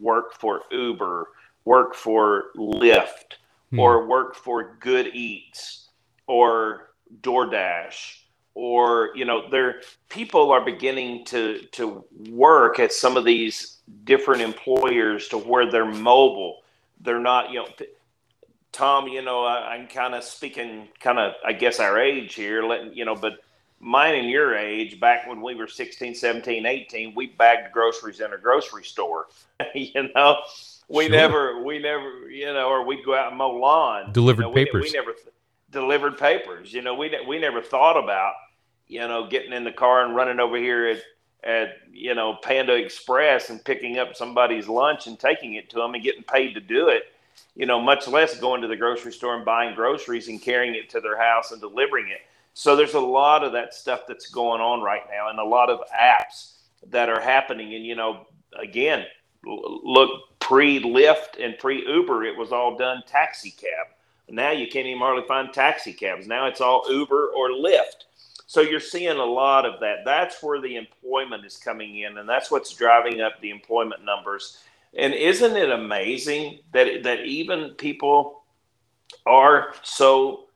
work 0.00 0.34
for 0.34 0.62
Uber, 0.70 1.28
work 1.64 1.94
for 1.94 2.46
Lyft, 2.56 3.36
hmm. 3.72 3.80
or 3.80 4.06
work 4.06 4.36
for 4.36 4.76
Good 4.78 5.08
Eats 5.14 5.88
or 6.26 6.90
DoorDash 7.20 8.18
or 8.54 9.10
you 9.14 9.24
know 9.24 9.48
there 9.50 9.80
people 10.08 10.50
are 10.50 10.64
beginning 10.64 11.24
to 11.24 11.62
to 11.72 12.04
work 12.30 12.78
at 12.78 12.92
some 12.92 13.16
of 13.16 13.24
these 13.24 13.78
different 14.04 14.42
employers 14.42 15.28
to 15.28 15.38
where 15.38 15.70
they're 15.70 15.84
mobile 15.84 16.60
they're 17.00 17.20
not 17.20 17.50
you 17.50 17.56
know 17.56 17.68
tom 18.70 19.08
you 19.08 19.22
know 19.22 19.44
I, 19.44 19.74
i'm 19.74 19.88
kind 19.88 20.14
of 20.14 20.22
speaking 20.22 20.88
kind 21.00 21.18
of 21.18 21.32
i 21.44 21.52
guess 21.52 21.80
our 21.80 21.98
age 21.98 22.34
here 22.34 22.62
letting 22.62 22.92
you 22.94 23.04
know 23.04 23.14
but 23.14 23.38
mine 23.80 24.14
and 24.14 24.28
your 24.28 24.54
age 24.54 25.00
back 25.00 25.26
when 25.26 25.40
we 25.40 25.54
were 25.54 25.66
16 25.66 26.14
17 26.14 26.66
18 26.66 27.14
we 27.14 27.28
bagged 27.28 27.72
groceries 27.72 28.20
in 28.20 28.32
a 28.34 28.38
grocery 28.38 28.84
store 28.84 29.28
you 29.74 30.08
know 30.14 30.36
we 30.92 31.04
sure. 31.04 31.16
never 31.16 31.62
we 31.62 31.78
never 31.78 32.30
you 32.30 32.46
know 32.46 32.68
or 32.68 32.86
we'd 32.86 33.04
go 33.04 33.14
out 33.14 33.28
and 33.28 33.38
mow 33.38 33.50
lawn 33.50 34.12
delivered 34.12 34.42
you 34.42 34.48
know, 34.48 34.54
papers 34.54 34.84
we, 34.84 34.90
we 34.90 34.92
never 34.92 35.14
delivered 35.72 36.18
papers. 36.18 36.72
You 36.72 36.82
know, 36.82 36.94
we 36.94 37.10
we 37.26 37.40
never 37.40 37.60
thought 37.60 38.02
about 38.02 38.34
you 38.86 39.00
know 39.00 39.26
getting 39.26 39.52
in 39.52 39.64
the 39.64 39.72
car 39.72 40.04
and 40.04 40.14
running 40.14 40.38
over 40.38 40.56
here 40.56 40.86
at 40.86 41.02
at 41.42 41.76
you 41.90 42.14
know 42.14 42.34
Panda 42.42 42.74
Express 42.74 43.50
and 43.50 43.64
picking 43.64 43.98
up 43.98 44.14
somebody's 44.14 44.68
lunch 44.68 45.08
and 45.08 45.18
taking 45.18 45.54
it 45.54 45.68
to 45.70 45.76
them 45.76 45.94
and 45.94 46.02
getting 46.02 46.22
paid 46.22 46.54
to 46.54 46.60
do 46.60 46.88
it. 46.88 47.04
You 47.56 47.66
know, 47.66 47.80
much 47.80 48.06
less 48.06 48.38
going 48.38 48.62
to 48.62 48.68
the 48.68 48.76
grocery 48.76 49.12
store 49.12 49.34
and 49.36 49.44
buying 49.44 49.74
groceries 49.74 50.28
and 50.28 50.40
carrying 50.40 50.74
it 50.74 50.88
to 50.90 51.00
their 51.00 51.18
house 51.18 51.50
and 51.50 51.60
delivering 51.60 52.08
it. 52.08 52.20
So 52.54 52.76
there's 52.76 52.94
a 52.94 53.00
lot 53.00 53.42
of 53.44 53.52
that 53.52 53.74
stuff 53.74 54.02
that's 54.06 54.30
going 54.30 54.60
on 54.60 54.82
right 54.82 55.02
now, 55.10 55.30
and 55.30 55.38
a 55.38 55.44
lot 55.44 55.70
of 55.70 55.80
apps 55.98 56.52
that 56.88 57.08
are 57.08 57.20
happening. 57.20 57.74
And 57.74 57.84
you 57.84 57.96
know, 57.96 58.26
again, 58.58 59.06
look 59.44 60.31
pre 60.52 60.80
Lyft 60.82 61.42
and 61.42 61.58
pre 61.58 61.86
Uber, 61.86 62.24
it 62.24 62.36
was 62.36 62.52
all 62.52 62.76
done 62.76 63.02
taxi 63.06 63.50
cab 63.50 63.86
now 64.32 64.50
you 64.50 64.66
can't 64.66 64.86
even 64.86 64.98
hardly 64.98 65.26
find 65.26 65.52
taxi 65.52 65.92
cabs. 65.92 66.26
Now 66.26 66.46
it's 66.46 66.60
all 66.60 66.84
Uber 66.88 67.28
or 67.36 67.50
Lyft. 67.50 68.06
So 68.46 68.60
you're 68.60 68.80
seeing 68.80 69.18
a 69.18 69.24
lot 69.24 69.64
of 69.64 69.80
that. 69.80 69.98
That's 70.04 70.42
where 70.42 70.60
the 70.60 70.76
employment 70.76 71.44
is 71.44 71.56
coming 71.56 71.98
in, 72.00 72.18
and 72.18 72.28
that's 72.28 72.50
what's 72.50 72.72
driving 72.74 73.20
up 73.20 73.40
the 73.40 73.50
employment 73.50 74.04
numbers. 74.04 74.58
And 74.94 75.14
isn't 75.14 75.56
it 75.56 75.70
amazing 75.70 76.60
that 76.72 77.02
that 77.02 77.24
even 77.24 77.70
people 77.70 78.42
are 79.26 79.74
so 79.82 80.46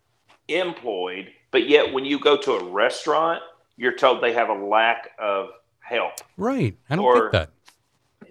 employed, 0.49 1.33
but 1.50 1.69
yet 1.69 1.93
when 1.93 2.05
you 2.05 2.19
go 2.19 2.37
to 2.37 2.53
a 2.53 2.65
restaurant, 2.65 3.43
you're 3.76 3.97
told 3.97 4.23
they 4.23 4.33
have 4.33 4.49
a 4.49 4.55
lack 4.55 5.11
of 5.19 5.50
help. 5.81 6.12
Right. 6.37 6.76
I 6.91 6.97
don't 6.97 7.05
or, 7.05 7.31
get 7.31 7.33
that. 7.33 7.50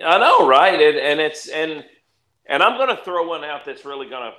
I 0.04 0.18
know, 0.18 0.48
right? 0.48 0.80
And, 0.80 0.98
and 0.98 1.20
it's 1.20 1.48
and 1.48 1.84
and 2.48 2.62
I'm 2.62 2.78
going 2.78 2.96
to 2.96 3.04
throw 3.04 3.28
one 3.28 3.44
out 3.44 3.66
that's 3.66 3.86
really 3.86 4.10
going 4.10 4.32
to 4.32 4.38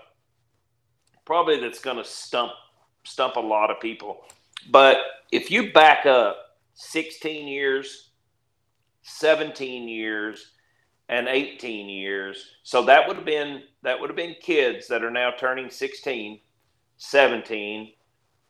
probably 1.25 1.60
that's 1.60 1.80
going 1.80 1.96
to 1.96 2.04
stump 2.04 2.52
stump 3.04 3.36
a 3.36 3.40
lot 3.40 3.70
of 3.70 3.80
people. 3.80 4.25
But 4.70 4.98
if 5.32 5.50
you 5.50 5.72
back 5.72 6.06
up 6.06 6.36
16 6.75 7.48
years, 7.48 8.10
17 9.02 9.88
years, 9.88 10.52
and 11.08 11.28
18 11.28 11.88
years, 11.88 12.56
so 12.62 12.82
that 12.84 13.06
would 13.06 13.16
have 13.16 13.25
been 13.25 13.62
that 13.82 14.00
would 14.00 14.10
have 14.10 14.16
been 14.16 14.34
kids 14.40 14.88
that 14.88 15.04
are 15.04 15.10
now 15.10 15.30
turning 15.38 15.70
16, 15.70 16.40
17, 16.96 17.92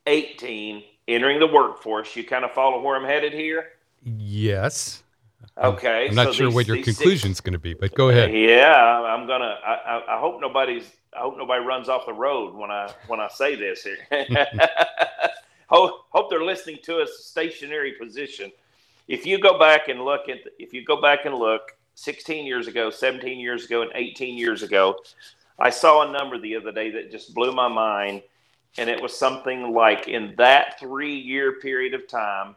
18, 0.07 0.83
entering 1.07 1.39
the 1.39 1.47
workforce. 1.47 2.15
You 2.15 2.23
kind 2.23 2.43
of 2.43 2.51
follow 2.51 2.81
where 2.81 2.95
I'm 2.95 3.05
headed 3.05 3.33
here? 3.33 3.65
Yes. 4.03 5.03
Okay. 5.63 6.07
I'm 6.09 6.15
not 6.15 6.27
so 6.27 6.33
sure 6.33 6.45
these, 6.47 6.55
what 6.55 6.67
your 6.67 6.83
conclusion 6.83 7.31
is 7.31 7.41
going 7.41 7.53
to 7.53 7.59
be, 7.59 7.73
but 7.73 7.93
go 7.95 8.09
ahead. 8.09 8.31
Yeah, 8.31 8.75
I'm 8.75 9.25
gonna. 9.25 9.57
I, 9.65 10.03
I, 10.07 10.19
hope 10.19 10.39
nobody's. 10.39 10.83
I 11.15 11.21
hope 11.21 11.37
nobody 11.37 11.63
runs 11.65 11.89
off 11.89 12.05
the 12.05 12.13
road 12.13 12.53
when 12.53 12.69
I 12.69 12.91
when 13.07 13.19
I 13.19 13.27
say 13.27 13.55
this 13.55 13.83
here. 13.83 13.97
hope 15.67 16.05
hope 16.09 16.29
they're 16.29 16.43
listening 16.43 16.77
to 16.83 16.99
us 16.99 17.09
stationary 17.21 17.93
position. 17.93 18.51
If 19.07 19.25
you 19.25 19.39
go 19.39 19.57
back 19.57 19.87
and 19.87 20.03
look 20.03 20.29
at, 20.29 20.39
if 20.59 20.73
you 20.73 20.85
go 20.85 21.01
back 21.01 21.25
and 21.25 21.33
look, 21.33 21.75
16 21.95 22.45
years 22.45 22.67
ago, 22.67 22.89
17 22.91 23.39
years 23.39 23.65
ago, 23.65 23.81
and 23.81 23.91
18 23.95 24.37
years 24.37 24.61
ago, 24.61 24.99
I 25.57 25.71
saw 25.71 26.07
a 26.07 26.11
number 26.11 26.37
the 26.37 26.55
other 26.55 26.71
day 26.71 26.91
that 26.91 27.09
just 27.09 27.33
blew 27.33 27.51
my 27.51 27.67
mind, 27.67 28.21
and 28.77 28.89
it 28.89 29.01
was 29.01 29.17
something 29.17 29.73
like 29.73 30.07
in 30.07 30.35
that 30.37 30.79
three 30.79 31.17
year 31.17 31.53
period 31.53 31.95
of 31.95 32.07
time 32.07 32.55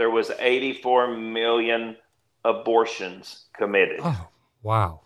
there 0.00 0.08
was 0.08 0.30
84 0.38 1.14
million 1.18 1.94
abortions 2.46 3.44
committed. 3.54 4.00
Oh, 4.02 4.28
wow. 4.62 5.00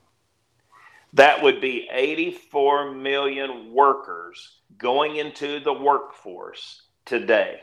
That 1.14 1.42
would 1.42 1.60
be 1.60 1.88
84 1.90 2.92
million 2.92 3.72
workers 3.72 4.58
going 4.78 5.16
into 5.16 5.58
the 5.58 5.72
workforce 5.72 6.82
today. 7.06 7.58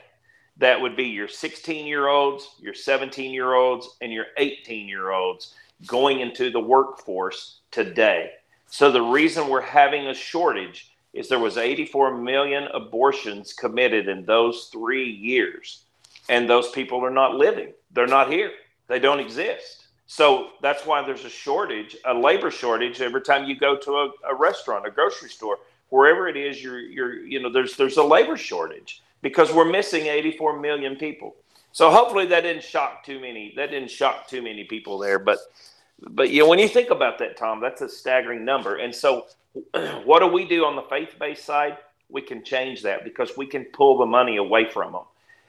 That 0.58 0.82
would 0.82 0.98
be 0.98 1.06
your 1.06 1.30
16 1.30 1.88
year 1.88 2.10
olds, 2.10 2.50
your 2.60 2.74
17 2.74 3.32
year 3.32 3.54
olds, 3.54 3.96
and 4.02 4.12
your 4.12 4.26
18 4.36 4.90
year 4.90 5.12
olds 5.12 5.56
going 5.88 6.20
into 6.20 6.52
the 6.52 6.60
workforce 6.60 7.62
today. 7.72 8.32
So 8.68 8.92
the 8.92 9.02
reason 9.02 9.48
we're 9.48 9.62
having 9.62 10.08
a 10.08 10.14
shortage 10.14 10.92
is 11.14 11.30
there 11.30 11.40
was 11.40 11.56
84 11.56 12.18
million 12.18 12.68
abortions 12.74 13.54
committed 13.54 14.10
in 14.10 14.26
those 14.26 14.70
3 14.74 15.10
years 15.10 15.86
and 16.32 16.50
those 16.50 16.70
people 16.72 17.06
are 17.06 17.12
not 17.12 17.36
living. 17.36 17.74
They're 17.92 18.08
not 18.08 18.32
here. 18.32 18.52
They 18.88 19.00
don't 19.00 19.20
exist. 19.20 19.88
So 20.08 20.52
that's 20.62 20.86
why 20.86 21.06
there's 21.06 21.26
a 21.26 21.30
shortage, 21.30 21.98
a 22.06 22.14
labor 22.14 22.50
shortage 22.50 23.02
every 23.02 23.22
time 23.22 23.48
you 23.48 23.56
go 23.56 23.78
to 23.78 23.92
a, 23.92 24.12
a 24.30 24.36
restaurant, 24.36 24.88
a 24.88 24.92
grocery 24.92 25.30
store, 25.30 25.60
wherever 25.90 26.30
it 26.30 26.38
is, 26.38 26.64
you're, 26.64 26.80
you're, 26.80 27.20
you 27.26 27.42
know, 27.42 27.52
there's, 27.52 27.76
there's 27.76 27.98
a 27.98 28.04
labor 28.04 28.38
shortage 28.38 29.04
because 29.22 29.54
we're 29.54 29.70
missing 29.70 30.06
84 30.06 30.60
million 30.60 30.96
people. 30.96 31.36
So 31.74 31.92
hopefully 31.92 32.26
that 32.28 32.42
didn't 32.42 32.64
shock 32.64 33.06
too 33.06 33.20
many. 33.20 33.54
That 33.58 33.72
didn't 33.72 33.92
shock 33.92 34.28
too 34.28 34.42
many 34.42 34.64
people 34.64 34.98
there. 34.98 35.20
But, 35.20 35.40
but 36.00 36.30
you 36.30 36.44
know, 36.44 36.50
when 36.50 36.60
you 36.60 36.70
think 36.70 36.92
about 36.92 37.20
that, 37.20 37.36
Tom, 37.36 37.60
that's 37.60 37.82
a 37.82 37.90
staggering 37.90 38.46
number. 38.46 38.78
And 38.78 38.96
so, 38.96 39.28
what 40.06 40.20
do 40.20 40.28
we 40.28 40.46
do 40.46 40.64
on 40.64 40.78
the 40.78 40.84
faith-based 40.84 41.44
side? 41.44 41.78
We 42.10 42.22
can 42.22 42.44
change 42.44 42.84
that 42.84 43.04
because 43.04 43.36
we 43.36 43.46
can 43.46 43.66
pull 43.66 43.98
the 43.98 44.06
money 44.06 44.38
away 44.38 44.70
from 44.70 44.94
them 44.94 45.04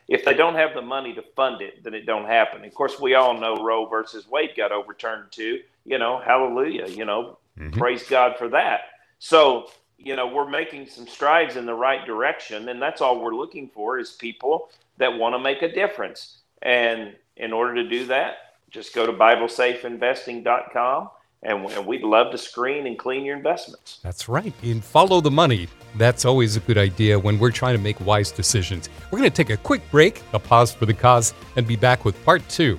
if 0.09 0.25
they 0.25 0.35
don't 0.35 0.55
have 0.55 0.75
the 0.75 0.83
money 0.83 1.15
to 1.15 1.23
fund 1.37 1.63
it, 1.63 1.83
then 1.83 1.95
it 1.95 2.07
don't 2.07 2.27
happen. 2.27 2.65
Of 2.65 2.75
course, 2.75 3.01
we 3.01 3.15
all 3.15 3.39
know 3.39 3.63
Roe 3.63 3.87
versus 3.87 4.29
Wade 4.29 4.51
got 4.57 4.73
overturned 4.73 5.31
too. 5.31 5.61
You 5.85 5.99
know, 5.99 6.21
hallelujah. 6.25 6.89
You 6.89 7.05
know, 7.05 7.39
mm-hmm. 7.59 7.79
praise 7.79 8.03
God 8.05 8.37
for 8.37 8.49
that. 8.51 8.81
So, 9.19 9.71
you 9.99 10.17
know, 10.17 10.27
we're 10.27 10.49
making 10.49 10.89
some 10.89 11.07
strides 11.07 11.57
in 11.57 11.67
the 11.67 11.75
right 11.75 12.05
direction, 12.05 12.69
and 12.69 12.83
that's 12.83 13.01
all 13.01 13.21
we're 13.21 13.35
looking 13.35 13.69
for 13.69 13.99
is 13.99 14.13
people 14.13 14.71
that 14.99 15.17
want 15.17 15.35
to 15.35 15.39
make 15.39 15.63
a 15.63 15.73
difference. 15.73 16.39
And 16.63 17.15
in 17.37 17.53
order 17.53 17.75
to 17.75 17.89
do 17.89 18.07
that, 18.07 18.35
just 18.71 18.95
go 18.95 19.07
to 19.07 19.13
BibleSafeInvesting.com 19.13 21.11
and, 21.43 21.67
and 21.71 21.87
we'd 21.87 22.03
love 22.03 22.31
to 22.33 22.39
screen 22.39 22.87
and 22.87 22.99
clean 22.99 23.25
your 23.25 23.37
investments. 23.37 23.99
That's 24.03 24.29
right. 24.29 24.55
And 24.63 24.83
follow 24.83 25.21
the 25.21 25.31
money. 25.31 25.69
That's 25.97 26.25
always 26.25 26.57
a 26.57 26.61
good 26.61 26.79
idea 26.79 27.19
when 27.19 27.39
we're 27.39 27.51
trying 27.51 27.77
to 27.77 27.83
make 27.83 28.01
wise 28.01 28.31
decisions. 28.31 28.89
We're 29.11 29.19
going 29.19 29.31
to 29.31 29.37
take 29.37 29.51
a 29.51 29.57
quick 29.57 29.83
break, 29.91 30.23
a 30.33 30.39
pause 30.39 30.73
for 30.73 30.87
the 30.87 30.95
cause, 30.95 31.35
and 31.57 31.67
be 31.67 31.77
back 31.77 32.05
with 32.05 32.23
part 32.25 32.49
two 32.49 32.79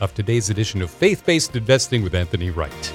of 0.00 0.14
today's 0.14 0.48
edition 0.50 0.80
of 0.80 0.90
Faith 0.90 1.24
Based 1.26 1.54
Investing 1.54 2.02
with 2.02 2.14
Anthony 2.14 2.50
Wright. 2.50 2.92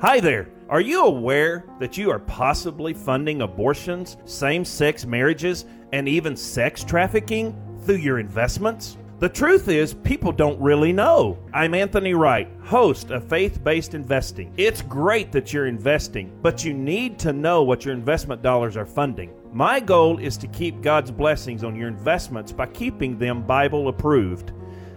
Hi 0.00 0.20
there. 0.20 0.48
Are 0.68 0.80
you 0.80 1.04
aware 1.04 1.64
that 1.78 1.96
you 1.96 2.10
are 2.10 2.18
possibly 2.18 2.92
funding 2.92 3.42
abortions, 3.42 4.16
same 4.24 4.64
sex 4.64 5.06
marriages, 5.06 5.64
and 5.92 6.08
even 6.08 6.36
sex 6.36 6.82
trafficking 6.82 7.54
through 7.82 7.96
your 7.96 8.18
investments? 8.18 8.96
The 9.18 9.30
truth 9.30 9.68
is, 9.68 9.94
people 9.94 10.30
don't 10.30 10.60
really 10.60 10.92
know. 10.92 11.38
I'm 11.54 11.72
Anthony 11.72 12.12
Wright, 12.12 12.50
host 12.62 13.10
of 13.10 13.26
Faith 13.26 13.64
Based 13.64 13.94
Investing. 13.94 14.52
It's 14.58 14.82
great 14.82 15.32
that 15.32 15.54
you're 15.54 15.68
investing, 15.68 16.38
but 16.42 16.66
you 16.66 16.74
need 16.74 17.18
to 17.20 17.32
know 17.32 17.62
what 17.62 17.82
your 17.82 17.94
investment 17.94 18.42
dollars 18.42 18.76
are 18.76 18.84
funding. 18.84 19.32
My 19.54 19.80
goal 19.80 20.18
is 20.18 20.36
to 20.36 20.46
keep 20.48 20.82
God's 20.82 21.10
blessings 21.10 21.64
on 21.64 21.74
your 21.74 21.88
investments 21.88 22.52
by 22.52 22.66
keeping 22.66 23.16
them 23.18 23.46
Bible 23.46 23.88
approved. 23.88 24.52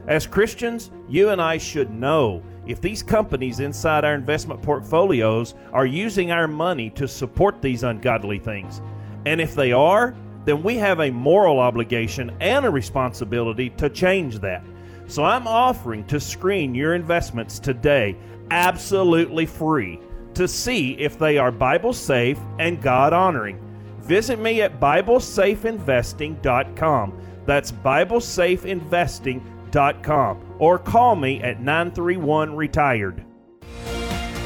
As 0.06 0.28
Christians, 0.28 0.92
you 1.08 1.30
and 1.30 1.42
I 1.42 1.58
should 1.58 1.90
know 1.90 2.44
if 2.68 2.82
these 2.82 3.02
companies 3.02 3.62
inside 3.62 4.04
our 4.04 4.16
investment 4.16 4.62
portfolios 4.62 5.56
are 5.72 5.86
using 5.86 6.34
our 6.34 6.46
money 6.46 6.90
to 6.90 7.08
support 7.08 7.62
these 7.62 7.84
ungodly 7.84 8.40
things. 8.40 8.82
And 9.26 9.40
if 9.40 9.56
they 9.56 9.72
are, 9.72 10.14
then 10.50 10.64
we 10.64 10.78
have 10.78 11.00
a 11.00 11.12
moral 11.12 11.60
obligation 11.60 12.36
and 12.40 12.66
a 12.66 12.70
responsibility 12.72 13.70
to 13.70 13.88
change 13.88 14.40
that. 14.40 14.64
So 15.06 15.24
I'm 15.24 15.48
offering 15.48 16.08
to 16.08 16.20
screen 16.20 16.74
your 16.74 16.96
investments 16.96 17.60
today 17.60 18.18
absolutely 18.50 19.46
free 19.46 20.00
to 20.34 20.48
see 20.48 20.94
if 20.94 21.20
they 21.20 21.38
are 21.38 21.52
Bible 21.52 21.94
safe 21.94 22.40
and 22.58 22.82
God 22.82 23.14
honoring. 23.14 23.64
Visit 24.00 24.40
me 24.40 24.64
at 24.64 24.80
BibleSafeInvesting.com. 24.80 27.22
That's 27.46 27.72
BibleSafeInvesting.com 27.72 30.56
or 30.58 30.80
call 30.80 31.16
me 31.16 31.44
at 31.44 31.62
931 31.62 32.56
Retired. 32.56 33.24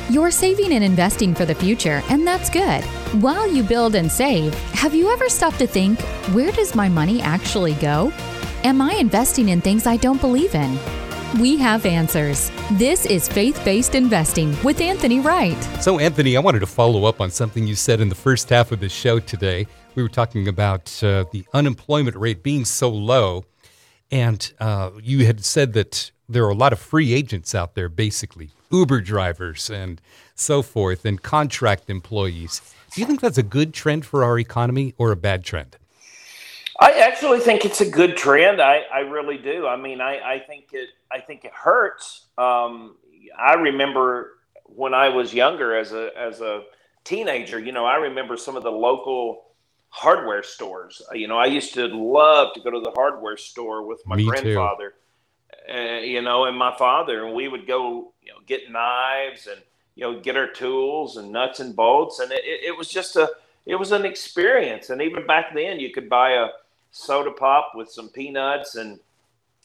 You're 0.09 0.31
saving 0.31 0.73
and 0.73 0.83
investing 0.83 1.33
for 1.33 1.45
the 1.45 1.55
future, 1.55 2.03
and 2.09 2.27
that's 2.27 2.49
good. 2.49 2.83
While 3.21 3.47
you 3.47 3.61
build 3.61 3.93
and 3.93 4.11
save, 4.11 4.55
have 4.71 4.95
you 4.95 5.13
ever 5.13 5.29
stopped 5.29 5.59
to 5.59 5.67
think, 5.67 6.01
where 6.33 6.51
does 6.51 6.73
my 6.73 6.89
money 6.89 7.21
actually 7.21 7.75
go? 7.75 8.11
Am 8.63 8.81
I 8.81 8.93
investing 8.93 9.49
in 9.49 9.61
things 9.61 9.85
I 9.85 9.97
don't 9.97 10.19
believe 10.19 10.55
in? 10.55 10.79
We 11.39 11.57
have 11.57 11.85
answers. 11.85 12.51
This 12.71 13.05
is 13.05 13.27
Faith 13.27 13.63
Based 13.63 13.93
Investing 13.93 14.57
with 14.63 14.81
Anthony 14.81 15.19
Wright. 15.19 15.61
So, 15.79 15.99
Anthony, 15.99 16.35
I 16.35 16.39
wanted 16.39 16.61
to 16.61 16.65
follow 16.65 17.05
up 17.05 17.21
on 17.21 17.29
something 17.29 17.67
you 17.67 17.75
said 17.75 18.01
in 18.01 18.09
the 18.09 18.15
first 18.15 18.49
half 18.49 18.71
of 18.71 18.79
the 18.79 18.89
show 18.89 19.19
today. 19.19 19.67
We 19.93 20.01
were 20.01 20.09
talking 20.09 20.47
about 20.47 21.03
uh, 21.03 21.25
the 21.31 21.45
unemployment 21.53 22.15
rate 22.15 22.41
being 22.41 22.65
so 22.65 22.89
low, 22.89 23.45
and 24.09 24.51
uh, 24.59 24.89
you 25.03 25.27
had 25.27 25.45
said 25.45 25.73
that 25.73 26.09
there 26.27 26.45
are 26.45 26.49
a 26.49 26.55
lot 26.55 26.73
of 26.73 26.79
free 26.79 27.13
agents 27.13 27.53
out 27.53 27.75
there, 27.75 27.89
basically 27.89 28.49
Uber 28.71 29.01
drivers 29.01 29.69
and 29.69 30.01
so 30.33 30.63
forth, 30.63 31.05
and 31.05 31.21
contract 31.21 31.91
employees. 31.91 32.59
Do 32.93 33.01
you 33.01 33.07
think 33.07 33.21
that's 33.21 33.39
a 33.39 33.43
good 33.43 33.73
trend 33.73 34.05
for 34.05 34.23
our 34.23 34.37
economy 34.37 34.93
or 34.99 35.11
a 35.11 35.15
bad 35.15 35.43
trend? 35.43 35.77
I 36.79 36.91
actually 36.99 37.39
think 37.39 37.65
it's 37.65 37.81
a 37.81 37.89
good 37.89 38.15
trend. 38.15 38.61
I, 38.61 38.83
I 38.93 38.99
really 38.99 39.37
do. 39.37 39.65
I 39.65 39.77
mean, 39.77 39.99
I, 39.99 40.35
I 40.35 40.39
think 40.39 40.69
it 40.73 40.89
I 41.11 41.19
think 41.19 41.43
it 41.45 41.51
hurts. 41.53 42.27
Um, 42.37 42.97
I 43.37 43.53
remember 43.53 44.37
when 44.65 44.93
I 44.93 45.09
was 45.09 45.33
younger 45.33 45.75
as 45.75 45.91
a 45.91 46.11
as 46.17 46.41
a 46.41 46.63
teenager, 47.03 47.59
you 47.59 47.71
know, 47.71 47.85
I 47.85 47.95
remember 47.95 48.37
some 48.37 48.55
of 48.55 48.63
the 48.63 48.71
local 48.71 49.45
hardware 49.89 50.43
stores. 50.43 51.01
You 51.13 51.27
know, 51.27 51.37
I 51.37 51.45
used 51.45 51.73
to 51.75 51.87
love 51.87 52.53
to 52.53 52.59
go 52.59 52.71
to 52.71 52.79
the 52.79 52.91
hardware 52.91 53.37
store 53.37 53.87
with 53.87 54.01
my 54.05 54.15
Me 54.15 54.25
grandfather, 54.25 54.93
uh, 55.71 55.99
you 55.99 56.21
know, 56.21 56.45
and 56.45 56.57
my 56.57 56.75
father, 56.77 57.25
and 57.25 57.35
we 57.35 57.47
would 57.47 57.65
go, 57.67 58.13
you 58.21 58.31
know, 58.31 58.39
get 58.45 58.71
knives 58.71 59.47
and 59.47 59.61
you 59.95 60.03
know, 60.03 60.19
get 60.19 60.37
our 60.37 60.47
tools 60.47 61.17
and 61.17 61.31
nuts 61.31 61.59
and 61.59 61.75
bolts. 61.75 62.19
And 62.19 62.31
it, 62.31 62.43
it 62.43 62.77
was 62.77 62.89
just 62.89 63.15
a, 63.15 63.29
it 63.65 63.75
was 63.75 63.91
an 63.91 64.05
experience. 64.05 64.89
And 64.89 65.01
even 65.01 65.27
back 65.27 65.53
then, 65.53 65.79
you 65.79 65.91
could 65.91 66.09
buy 66.09 66.31
a 66.31 66.47
soda 66.91 67.31
pop 67.31 67.71
with 67.75 67.89
some 67.89 68.09
peanuts, 68.09 68.75
and 68.75 68.99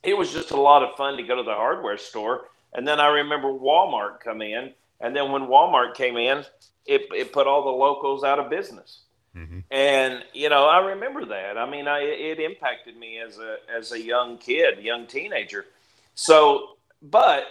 it 0.03 0.17
was 0.17 0.33
just 0.33 0.51
a 0.51 0.61
lot 0.61 0.83
of 0.83 0.97
fun 0.97 1.17
to 1.17 1.23
go 1.23 1.37
to 1.37 1.43
the 1.43 1.55
hardware 1.55 1.99
store. 1.99 2.49
And 2.75 2.87
then 2.87 3.01
I 3.01 3.09
remember 3.09 3.49
Walmart 3.49 4.21
come 4.21 4.43
in, 4.43 4.73
and 5.01 5.15
then 5.15 5.33
when 5.33 5.43
Walmart 5.43 5.95
came 5.95 6.17
in, 6.17 6.45
it, 6.87 7.03
it 7.15 7.33
put 7.33 7.47
all 7.47 7.65
the 7.65 7.71
locals 7.71 8.25
out 8.25 8.39
of 8.39 8.51
business. 8.51 9.01
Mm-hmm. 9.37 9.61
And 9.71 10.25
you 10.33 10.49
know, 10.49 10.67
I 10.67 10.79
remember 10.79 11.25
that. 11.27 11.59
I 11.59 11.69
mean, 11.69 11.87
I, 11.87 12.01
it 12.01 12.41
impacted 12.41 12.97
me 12.97 13.19
as 13.19 13.39
a 13.39 13.57
as 13.75 13.93
a 13.93 14.01
young 14.01 14.39
kid, 14.39 14.83
young 14.83 15.07
teenager. 15.07 15.67
So, 16.15 16.77
but 17.03 17.45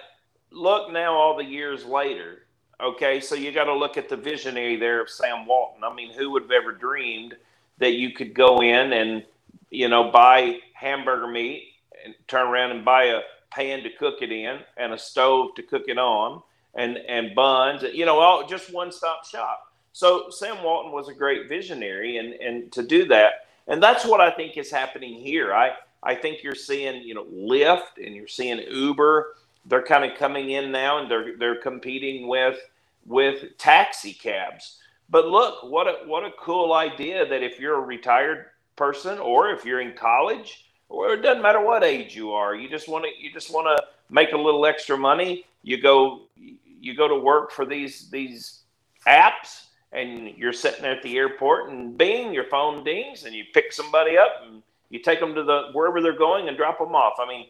look 0.52 0.92
now, 0.92 1.14
all 1.14 1.38
the 1.38 1.46
years 1.46 1.86
later, 1.86 2.44
Okay, 2.80 3.20
so 3.20 3.34
you 3.34 3.52
got 3.52 3.64
to 3.64 3.74
look 3.74 3.98
at 3.98 4.08
the 4.08 4.18
visionary 4.18 4.76
there 4.76 5.02
of 5.02 5.10
Sam 5.10 5.48
Walton. 5.48 5.84
I 5.84 5.94
mean, 5.94 6.14
who 6.14 6.30
would 6.32 6.44
have 6.44 6.52
ever 6.52 6.72
dreamed 6.72 7.36
that 7.80 7.94
you 7.94 8.12
could 8.12 8.34
go 8.34 8.62
in 8.62 8.94
and 8.94 9.24
you 9.70 9.90
know 9.90 10.12
buy 10.12 10.60
hamburger 10.74 11.28
meat 11.28 11.74
and 12.06 12.14
turn 12.28 12.48
around 12.48 12.72
and 12.72 12.86
buy 12.86 13.06
a 13.06 13.22
pan 13.50 13.82
to 13.84 13.90
cook 13.90 14.22
it 14.22 14.32
in 14.32 14.60
and 14.78 14.94
a 14.94 14.98
stove 14.98 15.56
to 15.56 15.64
cook 15.64 15.84
it 15.88 15.98
on 15.98 16.42
and 16.76 16.98
and 16.98 17.34
buns, 17.34 17.84
you 17.94 18.06
know, 18.06 18.20
all 18.20 18.46
just 18.46 18.72
one 18.72 18.92
stop 18.92 19.26
shop. 19.26 19.74
So 19.94 20.30
Sam 20.30 20.64
Walton 20.64 20.92
was 20.92 21.10
a 21.10 21.14
great 21.14 21.50
visionary 21.50 22.18
and 22.18 22.34
and 22.34 22.72
to 22.74 22.84
do 22.84 23.06
that, 23.06 23.48
and 23.68 23.82
that's 23.82 24.06
what 24.06 24.22
I 24.22 24.30
think 24.30 24.56
is 24.56 24.70
happening 24.70 25.20
here. 25.20 25.52
I 25.52 25.72
I 26.04 26.14
think 26.14 26.44
you're 26.44 26.54
seeing 26.54 27.02
you 27.02 27.16
know 27.16 27.26
Lyft 27.26 27.98
and 27.98 28.16
you're 28.16 28.28
seeing 28.28 28.60
Uber 28.60 29.34
they're 29.68 29.84
kind 29.84 30.10
of 30.10 30.18
coming 30.18 30.52
in 30.52 30.72
now 30.72 31.00
and 31.00 31.10
they're 31.12 31.38
they're 31.38 31.62
competing 31.62 32.28
with 32.28 32.58
with 33.06 33.58
taxi 33.58 34.14
cabs. 34.14 34.78
But 35.10 35.28
look, 35.28 35.64
what 35.64 35.88
a 35.88 36.08
what 36.08 36.24
a 36.26 36.32
cool 36.40 36.74
idea 36.74 37.28
that 37.28 37.44
if 37.44 37.60
you're 37.60 37.78
a 37.78 37.82
retired 37.86 38.46
person 38.76 39.20
or 39.20 39.50
if 39.50 39.66
you're 39.66 39.82
in 39.82 39.94
college 39.94 40.66
or 40.90 41.14
it 41.14 41.22
doesn't 41.22 41.42
matter 41.42 41.62
what 41.62 41.84
age 41.84 42.16
you 42.16 42.32
are, 42.32 42.56
you 42.56 42.70
just 42.70 42.88
want 42.88 43.06
to 43.06 43.12
you 43.24 43.32
just 43.32 43.54
want 43.54 43.68
to 43.68 43.86
make 44.10 44.32
a 44.32 44.38
little 44.38 44.66
extra 44.66 44.98
money, 44.98 45.46
you 45.64 45.82
go 45.82 46.24
you 46.36 46.96
go 46.96 47.08
to 47.08 47.16
work 47.16 47.52
for 47.52 47.66
these 47.66 48.10
these 48.10 48.62
apps 49.08 49.66
and 49.94 50.30
you're 50.38 50.54
sitting 50.54 50.86
at 50.86 51.02
the 51.02 51.18
airport 51.18 51.70
and 51.70 51.98
bing 51.98 52.34
your 52.34 52.44
phone 52.46 52.84
dings 52.84 53.24
and 53.24 53.34
you 53.34 53.46
pick 53.54 53.72
somebody 53.72 54.18
up 54.18 54.44
and 54.46 54.62
you 54.90 55.00
take 55.00 55.20
them 55.20 55.34
to 55.34 55.44
the 55.44 55.70
wherever 55.74 56.02
they're 56.02 56.18
going 56.18 56.48
and 56.48 56.58
drop 56.58 56.78
them 56.78 56.96
off. 56.96 57.14
I 57.20 57.28
mean, 57.28 57.48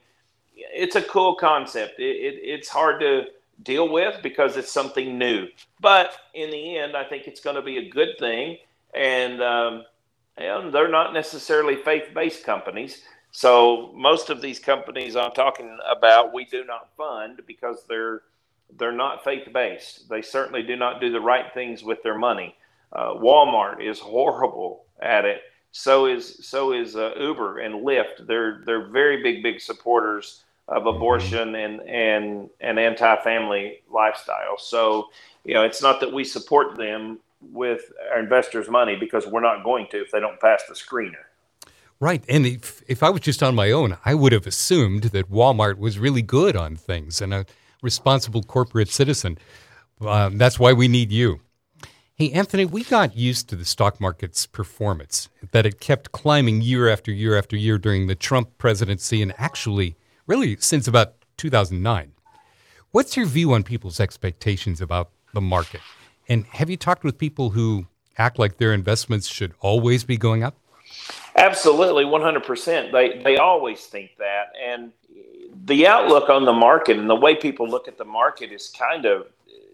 it's 0.58 0.96
a 0.96 1.02
cool 1.02 1.36
concept. 1.36 2.00
It, 2.00 2.04
it, 2.04 2.39
it's 2.43 2.70
hard 2.70 3.00
to 3.02 3.26
deal 3.63 3.89
with 3.89 4.22
because 4.22 4.58
it's 4.58 4.72
something 4.72 5.17
new. 5.17 5.48
But 5.80 6.17
in 6.34 6.50
the 6.50 6.78
end, 6.78 6.96
I 6.96 7.04
think 7.04 7.28
it's 7.28 7.39
going 7.39 7.56
to 7.56 7.62
be 7.62 7.78
a 7.78 7.89
good 7.89 8.17
thing. 8.20 8.58
And, 8.93 9.41
um, 9.41 9.84
and 10.38 10.74
they're 10.74 10.88
not 10.88 11.13
necessarily 11.13 11.76
faith 11.76 12.13
based 12.13 12.43
companies. 12.43 13.04
So 13.32 13.91
most 13.96 14.30
of 14.30 14.41
these 14.41 14.60
companies 14.60 15.15
I'm 15.15 15.32
talking 15.32 15.78
about, 15.88 16.34
we 16.34 16.46
do 16.46 16.63
not 16.63 16.89
fund 16.96 17.41
because 17.46 17.84
they're 17.88 18.22
they're 18.78 18.91
not 18.91 19.24
faith 19.24 19.48
based. 19.54 20.10
They 20.10 20.22
certainly 20.22 20.62
do 20.62 20.76
not 20.76 21.00
do 21.00 21.10
the 21.12 21.22
right 21.22 21.54
things 21.54 21.84
with 21.84 22.04
their 22.04 22.17
money. 22.17 22.56
Uh, 22.91 23.13
Walmart 23.13 23.82
is 23.82 24.00
horrible 24.00 24.86
at 25.02 25.24
it. 25.26 25.41
So 25.72 26.06
is 26.06 26.48
so 26.48 26.74
is 26.74 26.96
uh, 26.96 27.13
Uber 27.20 27.60
and 27.60 27.86
Lyft. 27.86 28.26
They're 28.28 28.63
they're 28.65 28.88
very 28.88 29.22
big 29.22 29.43
big 29.43 29.62
supporters 29.62 30.43
of 30.67 30.86
abortion 30.86 31.56
and 31.56 31.82
and 31.82 32.49
an 32.60 32.77
anti-family 32.77 33.82
lifestyle. 33.91 34.58
So, 34.58 35.08
you 35.43 35.53
know, 35.53 35.63
it's 35.63 35.82
not 35.82 35.99
that 36.01 36.12
we 36.12 36.23
support 36.23 36.77
them 36.77 37.19
with 37.41 37.82
our 38.12 38.19
investors' 38.19 38.69
money 38.69 38.95
because 38.95 39.27
we're 39.27 39.41
not 39.41 39.63
going 39.63 39.88
to 39.91 40.01
if 40.01 40.12
they 40.12 40.19
don't 40.19 40.39
pass 40.39 40.63
the 40.67 40.73
screener. 40.73 41.23
Right. 41.99 42.23
And 42.30 42.45
if, 42.45 42.84
if 42.88 43.01
I 43.01 43.10
was 43.10 43.21
just 43.21 43.41
on 43.41 43.56
my 43.56 43.71
own, 43.71 43.97
I 44.06 44.13
would 44.13 44.32
have 44.32 44.45
assumed 44.45 45.03
that 45.03 45.32
Walmart 45.32 45.77
was 45.77 45.97
really 45.97 46.21
good 46.21 46.56
on 46.56 46.75
things 46.75 47.21
and 47.21 47.34
a 47.34 47.45
responsible 47.82 48.43
corporate 48.43 48.89
citizen. 48.89 49.38
Um, 50.01 50.38
that's 50.38 50.60
why 50.60 50.73
we 50.73 50.88
need 50.88 51.12
you. 51.12 51.41
Hey, 52.13 52.32
Anthony, 52.32 52.65
we 52.65 52.84
got 52.84 53.15
used 53.15 53.49
to 53.49 53.56
the 53.56 53.65
stock 53.65 54.01
market's 54.01 54.47
performance, 54.47 55.30
that 55.51 55.65
it 55.65 55.80
kept 55.80 56.12
climbing 56.12 56.62
year 56.62 56.89
after 56.89 57.12
year 57.12 57.38
after 57.38 57.56
year 57.56 57.77
during 57.77 58.08
the 58.08 58.15
Trump 58.15 58.58
presidency 58.58 59.21
and 59.21 59.34
actually 59.38 59.95
really 60.28 60.58
since 60.58 60.88
about 60.88 61.16
2009. 61.38 62.13
What's 62.92 63.18
your 63.18 63.26
view 63.26 63.54
on 63.54 63.63
people's 63.63 64.00
expectations 64.00 64.82
about 64.82 65.10
the 65.34 65.42
market? 65.42 65.82
And 66.30 66.46
have 66.48 66.70
you 66.70 66.78
talked 66.78 67.04
with 67.04 67.18
people 67.18 67.52
who 67.52 67.88
act 68.18 68.38
like 68.38 68.58
their 68.58 68.74
investments 68.74 69.28
should 69.28 69.54
always 69.60 70.04
be 70.04 70.18
going 70.18 70.44
up? 70.44 70.56
Absolutely, 71.36 72.06
100%. 72.06 72.92
They, 72.92 73.22
they 73.24 73.38
always 73.38 73.86
think 73.86 74.12
that. 74.18 74.48
And 74.62 74.92
the 75.66 75.88
outlook 75.88 76.30
on 76.30 76.46
the 76.46 76.54
market 76.54 76.98
and 76.98 77.10
the 77.10 77.16
way 77.16 77.36
people 77.36 77.70
look 77.70 77.88
at 77.88 77.98
the 77.98 78.06
market 78.06 78.52
is 78.52 78.70
kind 78.70 79.06
of 79.06 79.28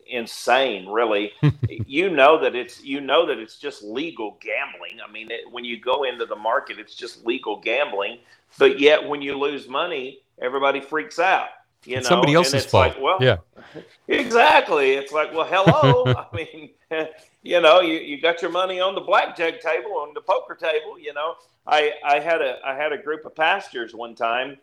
insane 0.07 0.87
really 0.87 1.31
you 1.87 2.09
know 2.09 2.39
that 2.39 2.55
it's 2.55 2.83
you 2.83 2.99
know 2.99 3.25
that 3.25 3.39
it's 3.39 3.57
just 3.57 3.83
legal 3.83 4.37
gambling 4.41 4.99
i 5.07 5.09
mean 5.11 5.31
it, 5.31 5.49
when 5.49 5.63
you 5.63 5.79
go 5.79 6.03
into 6.03 6.25
the 6.25 6.35
market 6.35 6.77
it's 6.77 6.93
just 6.93 7.25
legal 7.25 7.59
gambling 7.59 8.19
but 8.59 8.79
yet 8.79 9.07
when 9.07 9.21
you 9.21 9.39
lose 9.39 9.67
money 9.67 10.19
everybody 10.41 10.81
freaks 10.81 11.19
out. 11.19 11.47
You 11.85 11.97
know, 11.97 12.03
somebody 12.03 12.33
else's 12.33 12.65
fault. 12.65 12.93
Like, 12.93 13.01
well, 13.01 13.17
yeah, 13.19 13.37
exactly. 14.07 14.91
It's 14.91 15.11
like, 15.11 15.33
well, 15.33 15.45
hello. 15.45 16.05
I 16.07 16.35
mean, 16.35 16.69
you 17.43 17.59
know, 17.59 17.81
you, 17.81 17.99
you 17.99 18.21
got 18.21 18.41
your 18.41 18.51
money 18.51 18.79
on 18.79 18.95
the 18.95 19.01
blackjack 19.01 19.61
table, 19.61 19.91
on 19.97 20.13
the 20.13 20.21
poker 20.21 20.55
table. 20.55 20.97
You 20.97 21.13
know, 21.13 21.35
I 21.67 21.91
I 22.05 22.19
had 22.19 22.41
a 22.41 22.59
I 22.65 22.75
had 22.75 22.93
a 22.93 22.97
group 22.97 23.25
of 23.25 23.35
pastors 23.35 23.93
one 23.93 24.15
time 24.15 24.57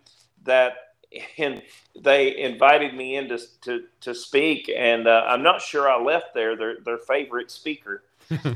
that 0.45 0.75
and 1.39 1.63
they 2.01 2.37
invited 2.39 2.95
me 2.95 3.17
in 3.17 3.29
to 3.29 3.39
to, 3.63 3.85
to 4.01 4.15
speak, 4.15 4.71
and 4.75 5.07
uh, 5.07 5.25
I'm 5.27 5.43
not 5.43 5.61
sure 5.61 5.91
I 5.91 6.01
left 6.01 6.35
there 6.35 6.57
their 6.57 6.81
their 6.81 6.99
favorite 6.99 7.51
speaker, 7.51 8.03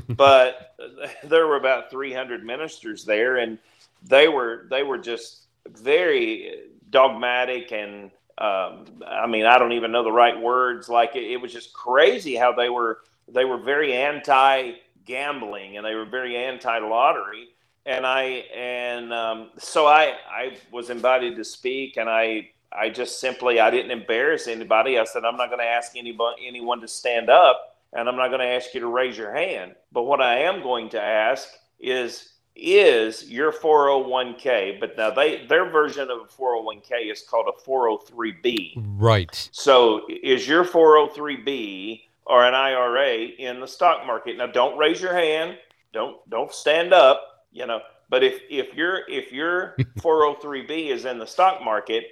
but 0.09 0.75
there 1.23 1.47
were 1.47 1.57
about 1.57 1.91
300 1.91 2.43
ministers 2.43 3.05
there, 3.05 3.37
and 3.37 3.57
they 4.03 4.27
were 4.27 4.67
they 4.69 4.83
were 4.83 4.97
just 4.97 5.43
very 5.67 6.69
dogmatic 6.89 7.71
and 7.71 8.11
um, 8.37 8.85
I 9.07 9.27
mean 9.27 9.45
I 9.45 9.57
don't 9.57 9.73
even 9.73 9.91
know 9.91 10.03
the 10.03 10.11
right 10.11 10.39
words. 10.39 10.89
Like 10.89 11.15
it, 11.15 11.23
it 11.23 11.37
was 11.37 11.53
just 11.53 11.73
crazy 11.73 12.35
how 12.35 12.53
they 12.53 12.69
were 12.69 12.99
they 13.27 13.45
were 13.45 13.57
very 13.57 13.93
anti 13.93 14.73
gambling 15.05 15.77
and 15.77 15.85
they 15.85 15.95
were 15.95 16.05
very 16.05 16.37
anti 16.37 16.77
lottery. 16.79 17.47
And 17.85 18.05
I 18.05 18.23
and 18.55 19.13
um, 19.13 19.51
so 19.57 19.87
I 19.87 20.13
I 20.29 20.57
was 20.71 20.89
invited 20.89 21.35
to 21.37 21.43
speak 21.43 21.97
and 21.97 22.09
I 22.09 22.49
I 22.71 22.89
just 22.89 23.19
simply 23.19 23.59
I 23.59 23.69
didn't 23.71 23.91
embarrass 23.91 24.47
anybody. 24.47 24.99
I 24.99 25.05
said 25.05 25.23
I'm 25.25 25.37
not 25.37 25.47
going 25.47 25.59
to 25.59 25.65
ask 25.65 25.95
anybody 25.95 26.47
anyone 26.47 26.81
to 26.81 26.87
stand 26.87 27.29
up 27.29 27.77
and 27.93 28.09
I'm 28.09 28.17
not 28.17 28.27
going 28.27 28.41
to 28.41 28.47
ask 28.47 28.73
you 28.73 28.81
to 28.81 28.87
raise 28.87 29.17
your 29.17 29.33
hand. 29.33 29.75
But 29.91 30.03
what 30.03 30.21
I 30.21 30.39
am 30.39 30.61
going 30.61 30.89
to 30.89 31.01
ask 31.01 31.47
is 31.79 32.33
is 32.55 33.29
your 33.29 33.51
401k, 33.51 34.79
but 34.79 34.97
now 34.97 35.11
they 35.11 35.45
their 35.47 35.69
version 35.69 36.09
of 36.09 36.19
a 36.21 36.41
401k 36.41 37.11
is 37.11 37.21
called 37.21 37.47
a 37.47 37.69
403b. 37.69 38.73
Right. 38.97 39.49
So 39.51 40.01
is 40.09 40.47
your 40.47 40.63
403b 40.63 42.01
or 42.25 42.45
an 42.45 42.53
IRA 42.53 43.27
in 43.37 43.59
the 43.59 43.67
stock 43.67 44.05
market. 44.05 44.37
Now, 44.37 44.47
don't 44.47 44.77
raise 44.77 45.01
your 45.01 45.13
hand. 45.13 45.57
Don't 45.93 46.17
don't 46.29 46.51
stand 46.51 46.93
up. 46.93 47.45
You 47.51 47.67
know, 47.67 47.79
but 48.09 48.23
if 48.23 48.41
if 48.49 48.73
your 48.73 49.01
if 49.07 49.31
your 49.31 49.75
403b 49.99 50.89
is 50.91 51.05
in 51.05 51.19
the 51.19 51.25
stock 51.25 51.63
market, 51.63 52.05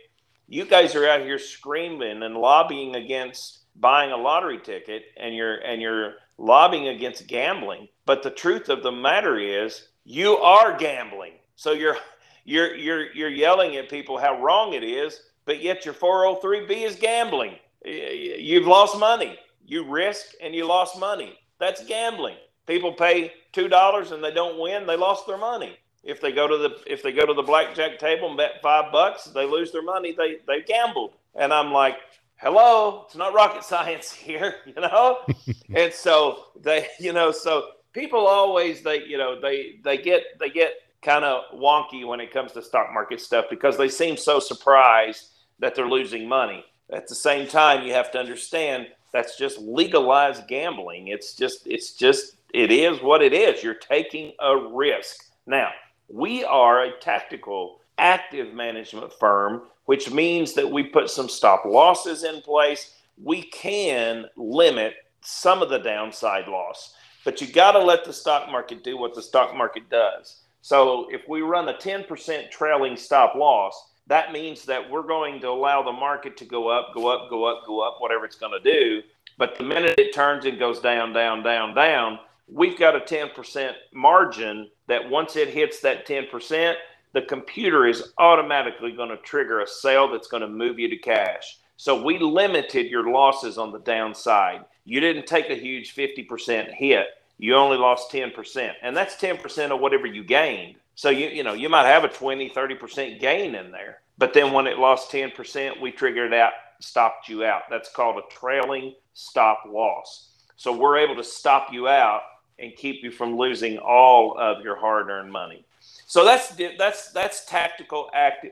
you 0.48 0.66
guys 0.66 0.96
are 0.96 1.08
out 1.08 1.22
here 1.22 1.40
screaming 1.40 2.24
and 2.24 2.36
lobbying 2.36 2.96
against 2.96 3.60
buying 3.76 4.12
a 4.12 4.18
lottery 4.18 4.60
ticket, 4.60 5.04
and 5.18 5.36
you're 5.36 5.56
and 5.58 5.82
you're 5.82 6.14
lobbying 6.38 6.88
against 6.90 7.28
gambling. 7.28 7.88
But 8.06 8.24
the 8.24 8.32
truth 8.32 8.70
of 8.70 8.84
the 8.84 8.92
matter 8.92 9.40
is, 9.40 9.88
you 10.04 10.38
are 10.38 10.78
gambling. 10.78 11.34
So 11.56 11.72
you're 11.72 11.98
you're 12.46 12.76
you're 12.76 13.12
you're 13.14 13.30
yelling 13.30 13.76
at 13.78 13.90
people 13.90 14.18
how 14.18 14.42
wrong 14.42 14.74
it 14.74 14.84
is, 14.84 15.22
but 15.46 15.62
yet 15.62 15.86
your 15.86 15.94
403b 15.94 16.72
is 16.72 16.96
gambling. 16.96 17.56
You've 17.86 18.68
lost 18.68 18.98
money. 19.00 19.38
You 19.66 19.90
risk 19.90 20.34
and 20.42 20.54
you 20.54 20.66
lost 20.66 21.00
money. 21.00 21.40
That's 21.60 21.86
gambling. 21.86 22.36
People 22.68 22.94
pay 22.94 23.34
two 23.52 23.68
dollars 23.68 24.12
and 24.12 24.24
they 24.24 24.32
don't 24.32 24.60
win, 24.60 24.86
they 24.86 24.98
lost 24.98 25.28
their 25.28 25.38
money. 25.38 25.78
If 26.04 26.20
they 26.20 26.34
go 26.34 26.48
to 26.48 26.58
the 26.58 26.78
if 26.86 27.02
they 27.02 27.14
go 27.14 27.26
to 27.26 27.34
the 27.34 27.44
blackjack 27.44 27.98
table 27.98 28.28
and 28.28 28.38
bet 28.38 28.62
five 28.62 28.92
bucks, 28.92 29.26
they 29.26 29.46
lose 29.46 29.72
their 29.72 29.84
money. 29.84 30.14
They 30.18 30.38
they 30.48 30.62
gambled. 30.62 31.14
And 31.36 31.54
I'm 31.54 31.72
like, 31.72 31.98
hello, 32.38 33.04
it's 33.06 33.16
not 33.16 33.34
rocket 33.34 33.64
science 33.74 34.12
here, 34.12 34.56
you 34.66 34.82
know. 34.82 35.20
and 35.76 35.94
so 35.94 36.46
they, 36.60 36.88
you 37.00 37.14
know, 37.14 37.32
so 37.32 37.70
people 37.94 38.28
always 38.28 38.82
they, 38.82 39.04
you 39.04 39.18
know, 39.18 39.40
they 39.40 39.80
they 39.84 39.98
get 39.98 40.24
they 40.40 40.50
get 40.50 40.74
kind 41.02 41.24
of 41.26 41.44
wonky 41.54 42.06
when 42.06 42.20
it 42.20 42.32
comes 42.32 42.52
to 42.54 42.62
stock 42.62 42.94
market 42.94 43.22
stuff 43.22 43.46
because 43.50 43.78
they 43.78 43.90
seem 43.90 44.18
so 44.18 44.40
surprised 44.40 45.30
that 45.60 45.76
they're 45.76 45.88
losing 45.88 46.28
money. 46.28 46.66
At 46.92 47.08
the 47.08 47.16
same 47.16 47.48
time, 47.48 47.86
you 47.86 47.94
have 47.94 48.12
to 48.12 48.20
understand 48.20 48.88
that's 49.12 49.38
just 49.38 49.60
legalized 49.60 50.48
gambling. 50.48 51.08
It's 51.08 51.36
just 51.36 51.66
it's 51.68 51.94
just 51.94 52.36
it 52.54 52.72
is 52.72 53.02
what 53.02 53.22
it 53.22 53.34
is. 53.34 53.64
You're 53.64 53.76
taking 53.76 54.34
a 54.40 54.56
risk. 54.58 55.26
Now, 55.46 55.72
we 56.08 56.44
are 56.44 56.84
a 56.84 57.00
tactical 57.00 57.80
active 57.98 58.54
management 58.54 59.14
firm, 59.14 59.64
which 59.86 60.12
means 60.12 60.54
that 60.54 60.70
we 60.70 60.84
put 60.84 61.10
some 61.10 61.30
stop 61.30 61.66
losses 61.66 62.24
in 62.24 62.42
place. 62.42 62.96
We 63.22 63.44
can 63.44 64.26
limit 64.36 64.96
some 65.22 65.62
of 65.62 65.70
the 65.70 65.80
downside 65.80 66.48
loss, 66.48 66.96
but 67.26 67.42
you 67.42 67.48
got 67.48 67.74
to 67.74 67.80
let 67.80 68.06
the 68.06 68.14
stock 68.14 68.50
market 68.50 68.84
do 68.84 68.98
what 68.98 69.16
the 69.16 69.22
stock 69.22 69.56
market 69.56 69.90
does. 69.90 70.42
So 70.62 71.08
if 71.10 71.22
we 71.28 71.42
run 71.42 71.70
a 71.70 71.74
10% 71.74 72.50
trailing 72.50 72.96
stop 72.96 73.36
loss, 73.36 73.92
that 74.08 74.32
means 74.32 74.66
that 74.66 74.90
we're 74.90 75.04
going 75.08 75.40
to 75.42 75.50
allow 75.50 75.82
the 75.82 75.92
market 75.92 76.38
to 76.38 76.46
go 76.46 76.68
up, 76.68 76.94
go 76.94 77.08
up, 77.08 77.30
go 77.30 77.46
up, 77.46 77.66
go 77.66 77.80
up, 77.82 77.98
whatever 78.00 78.26
it's 78.26 78.36
going 78.36 78.52
to 78.52 78.72
do. 78.72 79.02
But 79.38 79.58
the 79.58 79.64
minute 79.64 79.98
it 79.98 80.14
turns 80.14 80.46
and 80.46 80.60
goes 80.60 80.80
down, 80.80 81.14
down, 81.14 81.44
down, 81.44 81.74
down, 81.74 82.20
we've 82.48 82.78
got 82.78 82.96
a 82.96 83.00
10% 83.00 83.74
margin 83.94 84.70
that 84.88 85.10
once 85.10 85.36
it 85.36 85.50
hits 85.50 85.80
that 85.82 86.08
10%, 86.08 86.76
the 87.14 87.22
computer 87.22 87.86
is 87.86 88.12
automatically 88.18 88.92
going 88.92 89.10
to 89.10 89.18
trigger 89.18 89.62
a 89.62 89.68
sale 89.68 90.12
that's 90.12 90.28
going 90.28 90.42
to 90.42 90.48
move 90.48 90.80
you 90.80 90.90
to 90.90 90.98
cash. 90.98 91.60
So 91.78 92.04
we 92.04 92.20
limited 92.20 92.88
your 92.88 93.10
losses 93.10 93.58
on 93.58 93.72
the 93.72 93.80
downside. 93.80 94.66
You 94.86 95.00
didn't 95.00 95.28
take 95.28 95.50
a 95.50 95.56
huge 95.56 95.96
50% 95.96 96.74
hit 96.74 97.08
you 97.38 97.56
only 97.56 97.78
lost 97.78 98.12
10%. 98.12 98.72
And 98.82 98.96
that's 98.96 99.16
10% 99.16 99.72
of 99.72 99.80
whatever 99.80 100.08
you 100.08 100.24
gained. 100.24 100.76
So 100.96 101.10
you 101.10 101.28
you 101.28 101.44
know, 101.44 101.54
you 101.54 101.70
might 101.70 101.88
have 101.88 102.04
a 102.04 102.08
20, 102.08 102.50
30% 102.50 103.20
gain 103.20 103.56
in 103.56 103.72
there. 103.72 104.00
But 104.18 104.34
then 104.34 104.54
when 104.54 104.68
it 104.68 104.78
lost 104.78 105.12
10%, 105.12 105.82
we 105.82 105.92
triggered 105.92 106.34
out, 106.34 106.54
stopped 106.80 107.28
you 107.28 107.44
out. 107.44 107.64
That's 107.70 107.92
called 107.92 108.18
a 108.18 108.34
trailing 108.34 108.94
stop 109.14 109.64
loss. 109.68 110.30
So 110.56 110.72
we're 110.72 111.00
able 111.00 111.16
to 111.16 111.24
stop 111.24 111.74
you 111.74 111.88
out 111.88 112.22
and 112.60 112.76
keep 112.76 113.04
you 113.04 113.12
from 113.12 113.36
losing 113.36 113.80
all 113.80 114.38
of 114.38 114.64
your 114.64 114.76
hard-earned 114.76 115.32
money. 115.32 115.66
So 116.06 116.24
that's 116.24 116.56
that's 116.78 117.12
that's 117.12 117.46
tactical 117.46 118.10
active 118.14 118.52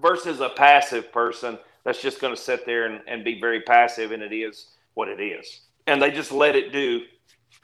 versus 0.00 0.40
a 0.40 0.48
passive 0.48 1.12
person 1.12 1.58
that's 1.84 2.02
just 2.02 2.20
going 2.20 2.34
to 2.34 2.40
sit 2.40 2.66
there 2.66 2.86
and, 2.86 3.02
and 3.06 3.22
be 3.22 3.38
very 3.38 3.60
passive 3.60 4.10
and 4.10 4.22
it 4.22 4.34
is 4.34 4.66
what 4.96 5.08
it 5.08 5.20
is. 5.20 5.60
And 5.86 6.02
they 6.02 6.10
just 6.10 6.32
let 6.32 6.56
it 6.56 6.72
do 6.72 7.02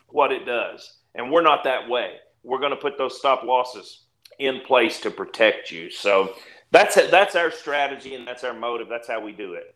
what 0.08 0.30
it 0.30 0.44
does. 0.44 0.98
And 1.14 1.32
we're 1.32 1.42
not 1.42 1.64
that 1.64 1.88
way. 1.88 2.16
We're 2.44 2.60
going 2.60 2.70
to 2.70 2.76
put 2.76 2.98
those 2.98 3.18
stop 3.18 3.42
losses 3.42 4.04
in 4.38 4.60
place 4.60 5.00
to 5.00 5.10
protect 5.10 5.70
you. 5.70 5.90
So 5.90 6.34
that's 6.70 6.96
it. 6.96 7.10
That's 7.10 7.34
our 7.34 7.50
strategy 7.50 8.14
and 8.14 8.26
that's 8.28 8.44
our 8.44 8.54
motive. 8.54 8.88
That's 8.88 9.08
how 9.08 9.20
we 9.20 9.32
do 9.32 9.54
it. 9.54 9.74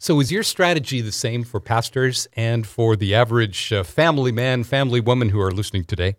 So, 0.00 0.20
is 0.20 0.30
your 0.30 0.44
strategy 0.44 1.00
the 1.00 1.10
same 1.10 1.42
for 1.42 1.58
pastors 1.58 2.28
and 2.34 2.64
for 2.64 2.94
the 2.94 3.16
average 3.16 3.72
uh, 3.72 3.82
family 3.82 4.30
man, 4.30 4.62
family 4.62 5.00
woman 5.00 5.30
who 5.30 5.40
are 5.40 5.50
listening 5.50 5.84
today? 5.84 6.14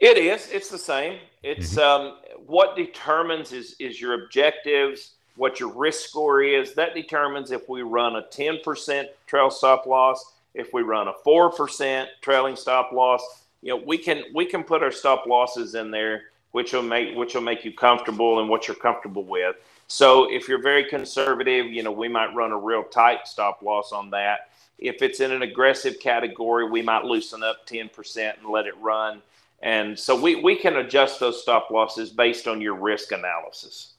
It 0.00 0.18
is. 0.18 0.50
It's 0.50 0.68
the 0.68 0.78
same. 0.78 1.20
It's 1.44 1.74
mm-hmm. 1.74 2.06
um, 2.06 2.18
what 2.44 2.74
determines 2.74 3.52
is 3.52 3.76
is 3.78 4.00
your 4.00 4.24
objectives, 4.24 5.14
what 5.36 5.60
your 5.60 5.72
risk 5.72 6.08
score 6.08 6.42
is. 6.42 6.74
That 6.74 6.94
determines 6.94 7.50
if 7.50 7.68
we 7.68 7.82
run 7.82 8.16
a 8.16 8.22
ten 8.22 8.58
percent 8.62 9.08
trail 9.26 9.50
stop 9.50 9.86
loss 9.86 10.32
if 10.54 10.72
we 10.72 10.82
run 10.82 11.08
a 11.08 11.12
four 11.24 11.50
percent 11.50 12.10
trailing 12.20 12.56
stop 12.56 12.92
loss, 12.92 13.22
you 13.62 13.70
know, 13.70 13.82
we 13.84 13.96
can 13.98 14.24
we 14.34 14.44
can 14.44 14.62
put 14.64 14.82
our 14.82 14.92
stop 14.92 15.26
losses 15.26 15.74
in 15.74 15.90
there, 15.90 16.24
which 16.52 16.72
will 16.72 16.82
make 16.82 17.16
which 17.16 17.34
will 17.34 17.42
make 17.42 17.64
you 17.64 17.72
comfortable 17.72 18.40
and 18.40 18.48
what 18.48 18.68
you're 18.68 18.76
comfortable 18.76 19.24
with. 19.24 19.56
So 19.88 20.30
if 20.30 20.48
you're 20.48 20.62
very 20.62 20.84
conservative, 20.84 21.66
you 21.66 21.82
know, 21.82 21.92
we 21.92 22.08
might 22.08 22.34
run 22.34 22.52
a 22.52 22.56
real 22.56 22.84
tight 22.84 23.26
stop 23.26 23.62
loss 23.62 23.92
on 23.92 24.10
that. 24.10 24.50
If 24.78 25.02
it's 25.02 25.20
in 25.20 25.32
an 25.32 25.42
aggressive 25.42 26.00
category, 26.00 26.68
we 26.68 26.82
might 26.82 27.04
loosen 27.04 27.42
up 27.42 27.66
10% 27.68 28.38
and 28.38 28.48
let 28.48 28.66
it 28.66 28.76
run. 28.80 29.22
And 29.62 29.96
so 29.96 30.20
we, 30.20 30.36
we 30.36 30.56
can 30.56 30.78
adjust 30.78 31.20
those 31.20 31.40
stop 31.40 31.70
losses 31.70 32.10
based 32.10 32.48
on 32.48 32.60
your 32.60 32.74
risk 32.74 33.12
analysis. 33.12 33.91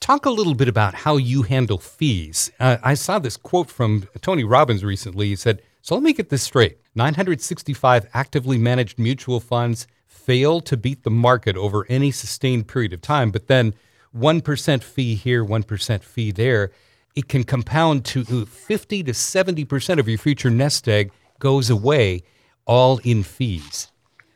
Talk 0.00 0.26
a 0.26 0.30
little 0.30 0.54
bit 0.54 0.68
about 0.68 0.94
how 0.94 1.16
you 1.16 1.42
handle 1.42 1.78
fees. 1.78 2.50
Uh, 2.60 2.76
I 2.82 2.94
saw 2.94 3.18
this 3.18 3.36
quote 3.36 3.70
from 3.70 4.08
Tony 4.20 4.44
Robbins 4.44 4.84
recently. 4.84 5.28
He 5.28 5.36
said, 5.36 5.62
So 5.82 5.94
let 5.94 6.02
me 6.04 6.12
get 6.12 6.28
this 6.28 6.42
straight 6.42 6.78
965 6.94 8.06
actively 8.14 8.58
managed 8.58 8.98
mutual 8.98 9.40
funds 9.40 9.86
fail 10.06 10.60
to 10.60 10.76
beat 10.76 11.04
the 11.04 11.10
market 11.10 11.56
over 11.56 11.86
any 11.88 12.10
sustained 12.10 12.66
period 12.66 12.92
of 12.92 13.00
time, 13.00 13.30
but 13.30 13.46
then 13.46 13.74
1% 14.16 14.82
fee 14.82 15.14
here, 15.14 15.44
1% 15.44 16.02
fee 16.02 16.32
there. 16.32 16.72
It 17.14 17.28
can 17.28 17.44
compound 17.44 18.04
to 18.06 18.44
50 18.44 19.02
to 19.04 19.12
70% 19.12 19.98
of 19.98 20.08
your 20.08 20.18
future 20.18 20.50
nest 20.50 20.88
egg 20.88 21.12
goes 21.38 21.70
away 21.70 22.22
all 22.66 22.98
in 22.98 23.22
fees. 23.22 23.92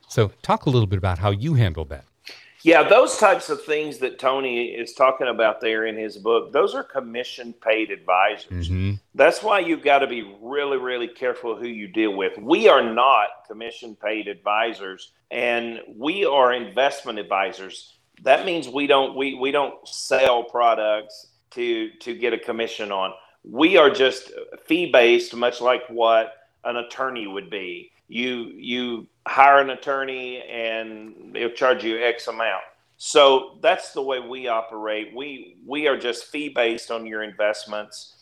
So, 0.08 0.32
talk 0.42 0.66
a 0.66 0.70
little 0.70 0.86
bit 0.86 0.98
about 0.98 1.18
how 1.18 1.30
you 1.30 1.54
handle 1.54 1.84
that. 1.86 2.04
Yeah, 2.62 2.82
those 2.82 3.16
types 3.16 3.48
of 3.48 3.62
things 3.64 3.98
that 3.98 4.18
Tony 4.18 4.66
is 4.66 4.92
talking 4.92 5.28
about 5.28 5.60
there 5.60 5.86
in 5.86 5.96
his 5.96 6.18
book, 6.18 6.52
those 6.52 6.74
are 6.74 6.82
commission 6.82 7.54
paid 7.54 7.90
advisors. 7.90 8.68
Mm-hmm. 8.68 8.94
That's 9.14 9.42
why 9.42 9.60
you've 9.60 9.82
got 9.82 10.00
to 10.00 10.06
be 10.06 10.36
really, 10.42 10.76
really 10.76 11.08
careful 11.08 11.56
who 11.56 11.66
you 11.66 11.88
deal 11.88 12.14
with. 12.14 12.36
We 12.38 12.68
are 12.68 12.82
not 12.82 13.28
commission 13.46 13.96
paid 13.96 14.28
advisors 14.28 15.12
and 15.30 15.80
we 15.88 16.24
are 16.24 16.52
investment 16.52 17.18
advisors. 17.18 17.96
That 18.22 18.44
means 18.44 18.68
we 18.68 18.86
don't 18.86 19.16
we, 19.16 19.34
we 19.34 19.50
don't 19.50 19.74
sell 19.88 20.44
products 20.44 21.28
to 21.52 21.90
to 22.00 22.14
get 22.14 22.34
a 22.34 22.38
commission 22.38 22.92
on. 22.92 23.12
We 23.42 23.78
are 23.78 23.88
just 23.88 24.32
fee 24.66 24.90
based, 24.92 25.34
much 25.34 25.62
like 25.62 25.82
what 25.88 26.34
an 26.64 26.76
attorney 26.76 27.26
would 27.26 27.48
be 27.48 27.90
you 28.10 28.52
you 28.56 29.06
hire 29.26 29.60
an 29.60 29.70
attorney 29.70 30.42
and 30.42 31.32
they'll 31.32 31.50
charge 31.50 31.84
you 31.84 32.02
X 32.02 32.26
amount. 32.26 32.62
So 32.96 33.58
that's 33.62 33.92
the 33.92 34.02
way 34.02 34.18
we 34.18 34.48
operate. 34.48 35.14
We 35.14 35.56
we 35.64 35.86
are 35.86 35.96
just 35.96 36.26
fee 36.26 36.48
based 36.48 36.90
on 36.90 37.06
your 37.06 37.22
investments. 37.22 38.16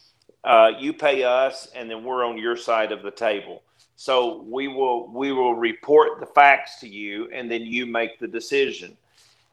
Uh, 0.44 0.72
you 0.78 0.92
pay 0.92 1.24
us, 1.24 1.68
and 1.74 1.90
then 1.90 2.04
we're 2.04 2.24
on 2.24 2.38
your 2.38 2.56
side 2.56 2.92
of 2.92 3.02
the 3.02 3.10
table. 3.10 3.62
So 3.96 4.42
we 4.42 4.68
will 4.68 5.10
we 5.10 5.32
will 5.32 5.54
report 5.54 6.20
the 6.20 6.26
facts 6.26 6.78
to 6.80 6.88
you, 6.88 7.28
and 7.32 7.50
then 7.50 7.62
you 7.62 7.86
make 7.86 8.18
the 8.18 8.28
decision. 8.28 8.96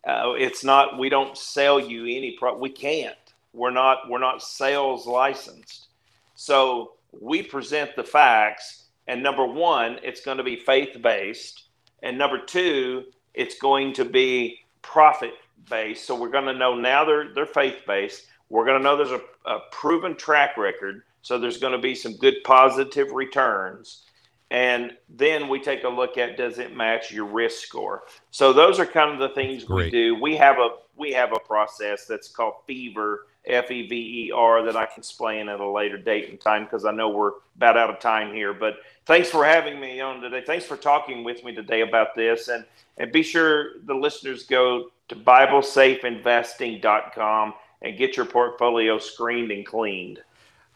Uh, 0.06 0.34
it's 0.38 0.64
not 0.66 1.00
we 1.00 1.08
don't 1.08 1.38
sell 1.38 1.80
you 1.80 2.04
any 2.04 2.36
pro. 2.38 2.58
We 2.58 2.70
can't. 2.70 3.16
We're 3.54 3.72
not 3.72 4.10
we're 4.10 4.20
not 4.20 4.44
sales 4.44 5.08
licensed. 5.08 5.88
So 6.36 6.92
we 7.22 7.42
present 7.42 7.96
the 7.96 8.04
facts 8.04 8.85
and 9.08 9.22
number 9.22 9.46
one, 9.46 10.00
it's 10.04 10.22
going 10.22 10.38
to 10.38 10.44
be 10.44 10.56
faith 10.56 11.02
based. 11.02 11.66
And 12.02 12.18
number 12.18 12.44
two, 12.44 13.06
it's 13.34 13.58
going 13.60 13.94
to 13.94 14.06
be 14.06 14.60
profit 14.82 15.34
based. 15.70 16.06
So 16.06 16.20
we're 16.20 16.30
going 16.30 16.46
to 16.46 16.54
know 16.54 16.76
now 16.76 17.06
they're, 17.06 17.34
they're 17.34 17.46
faith 17.46 17.82
based. 17.88 18.28
We're 18.50 18.66
going 18.66 18.78
to 18.78 18.84
know 18.84 18.98
there's 18.98 19.12
a, 19.12 19.50
a 19.50 19.60
proven 19.72 20.16
track 20.16 20.58
record. 20.58 21.04
So 21.22 21.40
there's 21.40 21.58
going 21.58 21.74
to 21.74 21.80
be 21.80 21.96
some 21.96 22.16
good 22.18 22.36
positive 22.44 23.12
returns. 23.12 24.04
And 24.52 24.92
then 25.10 25.48
we 25.48 25.60
take 25.60 25.84
a 25.84 25.90
look 25.90 26.18
at 26.18 26.38
does 26.38 26.60
it 26.60 26.76
match 26.76 27.12
your 27.12 27.26
risk 27.26 27.66
score? 27.66 28.04
So 28.30 28.54
those 28.54 28.80
are 28.80 28.86
kind 28.86 29.12
of 29.12 29.20
the 29.20 29.34
things 29.34 29.64
Great. 29.64 29.86
we 29.86 29.90
do. 29.92 30.22
We 30.22 30.36
have 30.38 30.58
a 30.60 30.70
we 30.96 31.12
have 31.14 31.34
a 31.34 31.40
process 31.40 32.06
that's 32.06 32.30
called 32.30 32.54
Fever, 32.68 33.26
F 33.48 33.72
E 33.72 33.88
V 33.88 34.28
E 34.28 34.32
R 34.32 34.62
that 34.64 34.76
I 34.76 34.86
can 34.86 35.00
explain 35.00 35.50
at 35.50 35.60
a 35.60 35.70
later 35.70 35.98
date 35.98 36.30
and 36.30 36.40
time 36.40 36.64
because 36.64 36.86
I 36.86 36.92
know 36.92 37.10
we're 37.10 37.32
about 37.56 37.78
out 37.78 37.90
of 37.90 38.00
time 38.00 38.32
here. 38.34 38.54
But 38.54 38.78
thanks 39.06 39.30
for 39.30 39.44
having 39.46 39.80
me 39.80 40.02
on 40.02 40.22
today. 40.22 40.44
Thanks 40.46 40.66
for 40.66 40.78
talking 40.78 41.24
with 41.24 41.44
me 41.44 41.54
today 41.54 41.82
about 41.82 42.16
this. 42.16 42.48
And, 42.48 42.66
and 42.98 43.12
be 43.12 43.22
sure 43.24 43.80
the 43.86 43.94
listeners 43.94 44.44
go 44.44 44.90
to 45.10 45.16
BibleSafeInvesting.com 45.16 47.54
and 47.82 47.98
get 47.98 48.16
your 48.18 48.26
portfolio 48.26 48.98
screened 48.98 49.52
and 49.52 49.66
cleaned. 49.66 50.22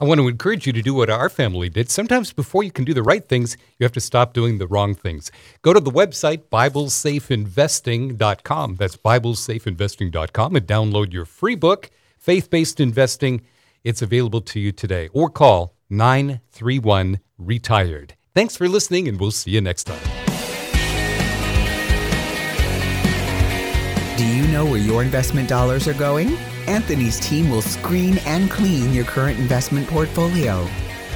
I 0.02 0.06
want 0.06 0.22
to 0.22 0.30
encourage 0.30 0.66
you 0.66 0.72
to 0.72 0.82
do 0.82 0.94
what 0.94 1.10
our 1.10 1.28
family 1.28 1.68
did. 1.68 1.90
Sometimes 1.90 2.32
before 2.32 2.64
you 2.64 2.72
can 2.72 2.86
do 2.86 2.94
the 2.94 3.04
right 3.04 3.28
things, 3.28 3.58
you 3.78 3.84
have 3.84 3.92
to 3.92 4.00
stop 4.00 4.32
doing 4.32 4.58
the 4.58 4.66
wrong 4.66 4.96
things. 4.96 5.30
Go 5.62 5.74
to 5.74 5.82
the 5.82 5.92
website, 5.92 6.44
BibleSafeInvesting.com. 6.50 8.76
That's 8.78 8.96
BibleSafeInvesting.com 8.96 10.56
and 10.56 10.66
download 10.66 11.12
your 11.12 11.26
free 11.26 11.56
book, 11.56 11.90
Faith 12.20 12.50
Based 12.50 12.80
Investing. 12.82 13.42
It's 13.84 14.02
available 14.02 14.42
to 14.42 14.60
you 14.60 14.74
today. 14.74 15.08
Or 15.14 15.30
call 15.30 15.74
931 15.90 17.20
Retired. 17.38 18.16
Thanks 18.36 18.58
for 18.58 18.68
listening, 18.68 19.08
and 19.08 19.20
we'll 19.20 19.32
see 19.32 19.52
you 19.52 19.62
next 19.62 19.86
time. 19.86 20.00
Do 24.18 24.28
you 24.28 24.46
know 24.50 24.66
where 24.66 24.82
your 24.82 25.02
investment 25.02 25.48
dollars 25.48 25.88
are 25.88 25.94
going? 25.94 26.36
Anthony's 26.68 27.22
team 27.22 27.50
will 27.50 27.62
screen 27.62 28.18
and 28.20 28.52
clean 28.52 28.94
your 28.94 29.06
current 29.06 29.40
investment 29.40 29.88
portfolio. 29.88 30.68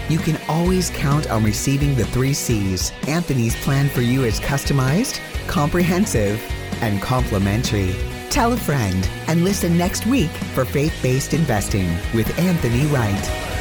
You 0.07 0.19
can 0.19 0.39
always 0.47 0.89
count 0.89 1.29
on 1.29 1.43
receiving 1.43 1.95
the 1.95 2.05
three 2.05 2.33
C's. 2.33 2.93
Anthony's 3.07 3.57
plan 3.57 3.89
for 3.89 4.01
you 4.01 4.23
is 4.23 4.39
customized, 4.39 5.19
comprehensive, 5.47 6.41
and 6.81 7.01
complimentary. 7.01 7.93
Tell 8.33 8.53
a 8.53 8.57
friend 8.57 9.07
and 9.27 9.43
listen 9.43 9.77
next 9.77 10.07
week 10.07 10.31
for 10.55 10.65
Faith 10.65 10.97
Based 11.03 11.35
Investing 11.35 11.87
with 12.15 12.39
Anthony 12.39 12.87
Wright. 12.87 13.52